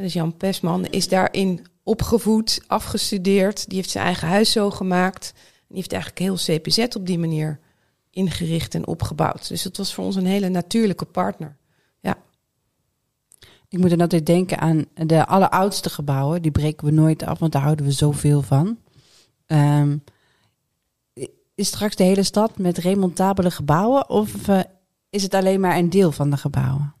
[0.00, 3.68] Dus Jan Pesman is daarin opgevoed, afgestudeerd.
[3.68, 5.32] Die heeft zijn eigen huis zo gemaakt.
[5.68, 7.60] Die heeft eigenlijk heel CPZ op die manier
[8.10, 9.48] ingericht en opgebouwd.
[9.48, 11.56] Dus het was voor ons een hele natuurlijke partner.
[12.00, 12.16] Ja.
[13.68, 16.42] Ik moet dan altijd denken aan de alleroudste gebouwen.
[16.42, 18.78] Die breken we nooit af, want daar houden we zoveel van.
[19.46, 20.02] Um,
[21.54, 24.08] is straks de hele stad met remontabele gebouwen?
[24.08, 24.60] Of uh,
[25.10, 26.94] is het alleen maar een deel van de gebouwen?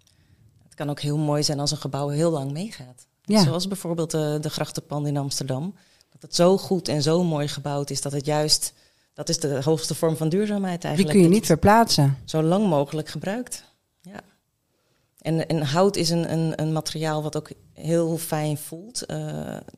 [0.76, 3.06] Het kan ook heel mooi zijn als een gebouw heel lang meegaat.
[3.22, 3.42] Ja.
[3.42, 5.74] Zoals bijvoorbeeld de, de grachtenpand in Amsterdam.
[6.12, 8.72] Dat het zo goed en zo mooi gebouwd is dat het juist...
[9.14, 11.14] Dat is de hoogste vorm van duurzaamheid eigenlijk.
[11.14, 12.18] Die kun je niet verplaatsen.
[12.24, 13.64] Zo lang mogelijk gebruikt.
[14.00, 14.20] Ja.
[15.18, 19.04] En, en hout is een, een, een materiaal wat ook heel fijn voelt.
[19.06, 19.16] Uh,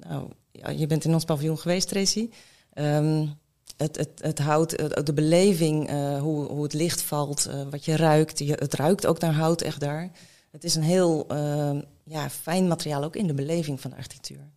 [0.09, 0.29] nou,
[0.77, 2.31] je bent in ons paviljoen geweest, Tracy.
[2.75, 3.39] Um,
[3.77, 4.71] het, het, het hout,
[5.07, 8.39] de beleving, uh, hoe, hoe het licht valt, uh, wat je ruikt.
[8.39, 10.11] Je, het ruikt ook naar hout echt daar.
[10.51, 14.49] Het is een heel uh, ja, fijn materiaal, ook in de beleving van de architectuur.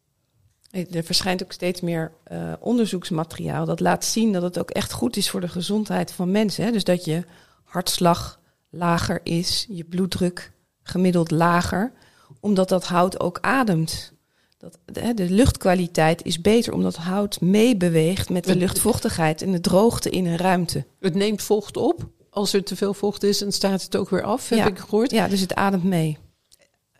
[0.71, 5.17] Er verschijnt ook steeds meer uh, onderzoeksmateriaal dat laat zien dat het ook echt goed
[5.17, 6.65] is voor de gezondheid van mensen.
[6.65, 6.71] Hè?
[6.71, 7.23] Dus dat je
[7.63, 8.39] hartslag
[8.69, 10.51] lager is, je bloeddruk
[10.83, 11.91] gemiddeld lager,
[12.39, 14.13] omdat dat hout ook ademt.
[14.57, 20.09] Dat, de, de luchtkwaliteit is beter omdat hout meebeweegt met de luchtvochtigheid en de droogte
[20.09, 20.85] in een ruimte.
[20.99, 22.09] Het neemt vocht op.
[22.33, 24.67] Als er te veel vocht is, dan staat het ook weer af, heb ja.
[24.67, 25.11] ik gehoord.
[25.11, 26.17] Ja, dus het ademt mee.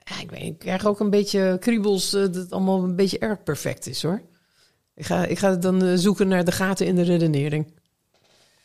[0.03, 3.19] Ja, ik, weet, ik krijg ook een beetje kriebels uh, dat het allemaal een beetje
[3.19, 4.21] erg perfect is hoor.
[4.95, 7.73] Ik ga, ik ga dan uh, zoeken naar de gaten in de redenering.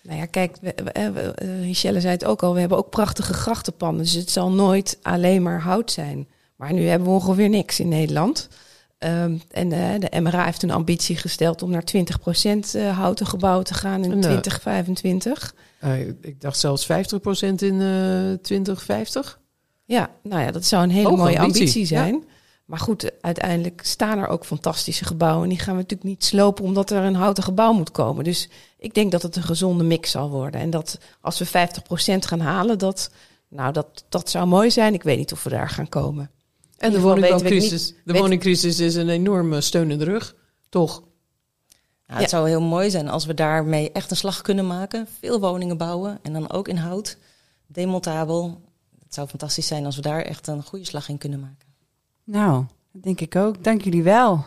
[0.02, 3.34] Nou ja, kijk, we, we, we, Michelle zei het ook al, we hebben ook prachtige
[3.34, 4.04] grachtenpanden.
[4.04, 6.28] Dus het zal nooit alleen maar hout zijn.
[6.56, 8.48] Maar nu hebben we ongeveer niks in Nederland.
[8.98, 13.64] Um, en uh, de MRA heeft een ambitie gesteld om naar 20% uh, houten gebouwen
[13.64, 14.20] te gaan in Nee.
[14.20, 15.54] 2025.
[15.84, 16.90] Uh, ik dacht zelfs 50%
[17.56, 19.40] in uh, 2050.
[19.84, 22.14] Ja, nou ja, dat zou een hele mooie ambitie, ambitie, zijn.
[22.14, 22.20] ja.
[22.64, 25.42] Maar goed, uiteindelijk staan er ook fantastische gebouwen.
[25.42, 28.24] En die gaan we natuurlijk niet slopen omdat er een houten gebouw moet komen.
[28.24, 30.60] Dus ik denk dat het een gezonde mix zal worden.
[30.60, 31.48] En dat als we 50%
[32.18, 33.10] gaan halen, dat,
[33.48, 34.94] nou, dat, dat zou mooi zijn.
[34.94, 36.30] Ik weet niet of we daar gaan komen.
[36.76, 36.98] En de
[37.50, 40.34] niet- de woningcrisis is een enorme steun in de rug.
[40.68, 41.02] Toch?
[42.06, 45.06] Nou, het zou heel mooi zijn als we daarmee echt een slag kunnen maken.
[45.20, 47.18] Veel woningen bouwen en dan ook in hout.
[47.66, 48.60] Demontabel.
[49.04, 51.68] Het zou fantastisch zijn als we daar echt een goede slag in kunnen maken.
[52.24, 53.64] Nou, dat denk ik ook.
[53.64, 54.44] Dank jullie wel.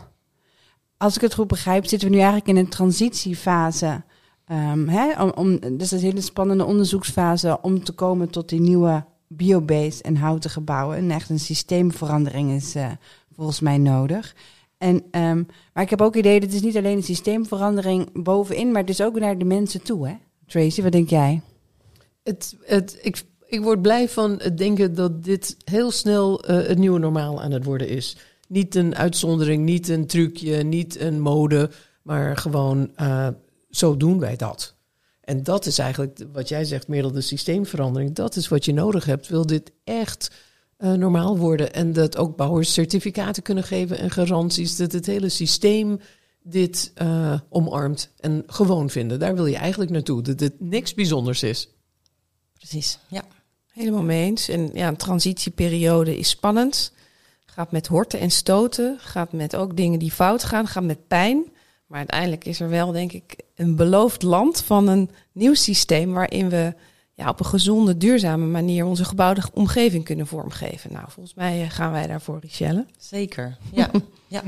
[0.96, 4.02] Als ik het goed begrijp, zitten we nu eigenlijk in een transitiefase.
[4.44, 8.48] Ehm, hè, om, om, dus dat is een hele spannende onderzoeksfase om te komen tot
[8.48, 10.96] die nieuwe biobased en houten gebouwen.
[10.96, 12.90] En echt een systeemverandering is eh,
[13.32, 14.34] volgens mij nodig.
[14.78, 18.72] En, ehm, maar ik heb ook idee dat het is niet alleen een systeemverandering bovenin,
[18.72, 20.08] maar het is ook naar de mensen toe.
[20.08, 20.14] Hè?
[20.46, 21.42] Tracy, wat denk jij?
[22.22, 26.78] Het, het, ik, ik word blij van het denken dat dit heel snel eh, het
[26.78, 28.16] nieuwe normaal aan het worden is.
[28.48, 31.70] Niet een uitzondering, niet een trucje, niet een mode,
[32.02, 33.28] maar gewoon eh,
[33.70, 34.74] zo doen wij dat.
[35.30, 38.14] En dat is eigenlijk wat jij zegt, Merel, de systeemverandering.
[38.14, 39.28] Dat is wat je nodig hebt.
[39.28, 40.30] Wil dit echt
[40.76, 45.28] eh, normaal worden en dat ook bouwers certificaten kunnen geven en garanties, dat het hele
[45.28, 46.00] systeem
[46.42, 49.18] dit eh, omarmt en gewoon vinden.
[49.18, 51.68] Daar wil je eigenlijk naartoe, dat het niks bijzonders is.
[52.52, 53.24] Precies, ja.
[53.72, 54.48] Helemaal mee eens.
[54.48, 56.92] En ja, een transitieperiode is spannend.
[57.46, 58.98] Gaat met horten en stoten.
[59.00, 60.66] Gaat met ook dingen die fout gaan.
[60.66, 61.44] Gaat met pijn.
[61.90, 66.48] Maar uiteindelijk is er wel, denk ik, een beloofd land van een nieuw systeem waarin
[66.48, 66.74] we
[67.14, 70.92] ja, op een gezonde, duurzame manier onze gebouwde omgeving kunnen vormgeven.
[70.92, 72.86] Nou, volgens mij eh, gaan wij daarvoor, Richelle.
[72.98, 73.90] Zeker, ja.
[74.26, 74.42] ja.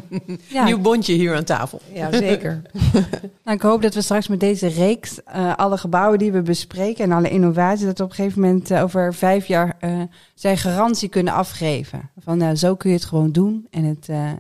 [0.48, 1.80] Ja, Nieuw bondje hier aan tafel.
[1.92, 2.62] Ja, zeker.
[3.44, 7.04] nou, ik hoop dat we straks met deze reeks eh, alle gebouwen die we bespreken
[7.04, 10.00] en alle innovaties, dat we op een gegeven moment eh, over vijf jaar eh,
[10.34, 12.10] zijn garantie kunnen afgeven.
[12.18, 14.30] Van nou, zo kun je het gewoon doen en het eh,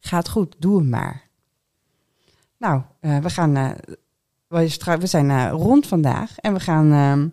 [0.00, 1.22] gaat goed, doe het maar.
[2.64, 7.28] Nou, eh, we gaan, eh, we zijn eh, rond vandaag en we gaan ehm,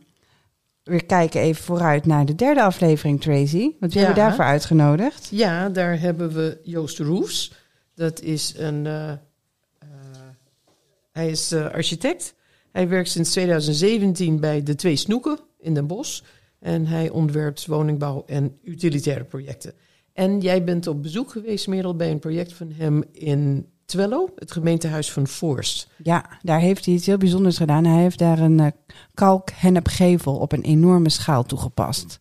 [0.84, 3.72] weer kijken even vooruit naar de derde aflevering, Tracy.
[3.80, 4.28] Wat hebben we Ja.
[4.28, 5.28] daarvoor uitgenodigd?
[5.32, 7.54] Ja, daar hebben we Joost Roefs.
[7.96, 8.86] Dat is een.
[11.12, 12.36] hij is architect.
[12.72, 16.22] Hij werkt sinds 2017 bij de Twee Snoeken in Den Bosch.
[16.60, 19.74] En hij ontwerpt woningbouw en utilitaire projecten.
[20.14, 24.52] En jij bent op bezoek geweest, Merel, bij een project van hem in Twello, het
[24.52, 25.88] gemeentehuis van Voorst.
[26.04, 27.86] Ja, daar heeft hij iets heel bijzonders gedaan.
[27.86, 28.68] Hij heeft daar een uh,
[29.14, 32.20] kalkhennepgevel op een enorme schaal toegepast.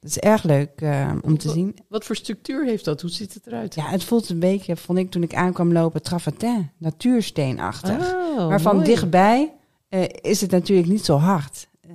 [0.00, 1.76] Dat is erg leuk uh, om te zien.
[1.88, 3.00] Wat voor structuur heeft dat?
[3.00, 3.74] Hoe ziet het eruit?
[3.74, 8.12] Ja, het voelt een beetje, vond ik toen ik aankwam lopen, travertin, natuursteenachtig.
[8.14, 8.86] Oh, maar van mooi.
[8.86, 9.52] dichtbij
[9.88, 11.68] eh, is het natuurlijk niet zo hard.
[11.80, 11.90] Eh,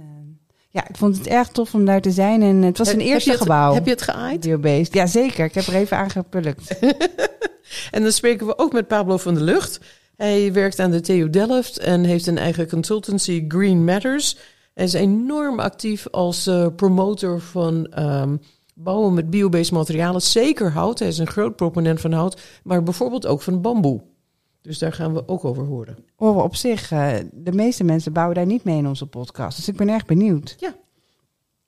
[0.70, 2.42] ja, ik vond het erg tof om daar te zijn.
[2.42, 3.74] En het was een eerste het- gebouw.
[3.74, 4.94] Heb je het geaaid?
[4.94, 5.46] Ja, zeker.
[5.46, 6.80] Ik heb er even aan gepulkt.
[7.92, 9.80] En dan spreken we ook met Pablo van der Lucht.
[10.16, 14.38] Hij werkt aan de TU Delft en heeft een eigen consultancy Green Matters.
[14.74, 18.38] Hij is enorm actief als eh, promotor van ehm,
[18.76, 20.22] bouwen met biobased materialen.
[20.22, 24.02] Zeker hout, hij is een groot proponent van hout, maar bijvoorbeeld ook van bamboe.
[24.62, 25.98] Dus daar gaan we ook over horen.
[26.16, 29.58] Oh, op zich, eh, de meeste mensen bouwen daar niet mee in onze podcast.
[29.58, 30.56] Dus ik ben erg benieuwd.
[30.60, 30.76] Ja.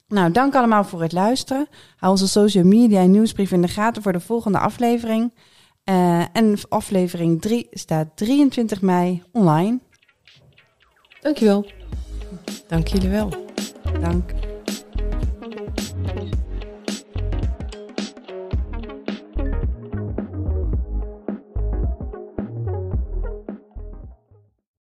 [0.08, 1.68] Nou, dank allemaal voor het luisteren.
[1.96, 5.34] Hou onze social media en nieuwsbrief in de gaten voor de volgende aflevering.
[5.84, 9.80] Eh, en aflevering 3 staat 23 mei online.
[11.22, 11.72] Dankjewel.
[12.68, 13.30] Dank jullie wel.
[14.00, 14.51] Dank.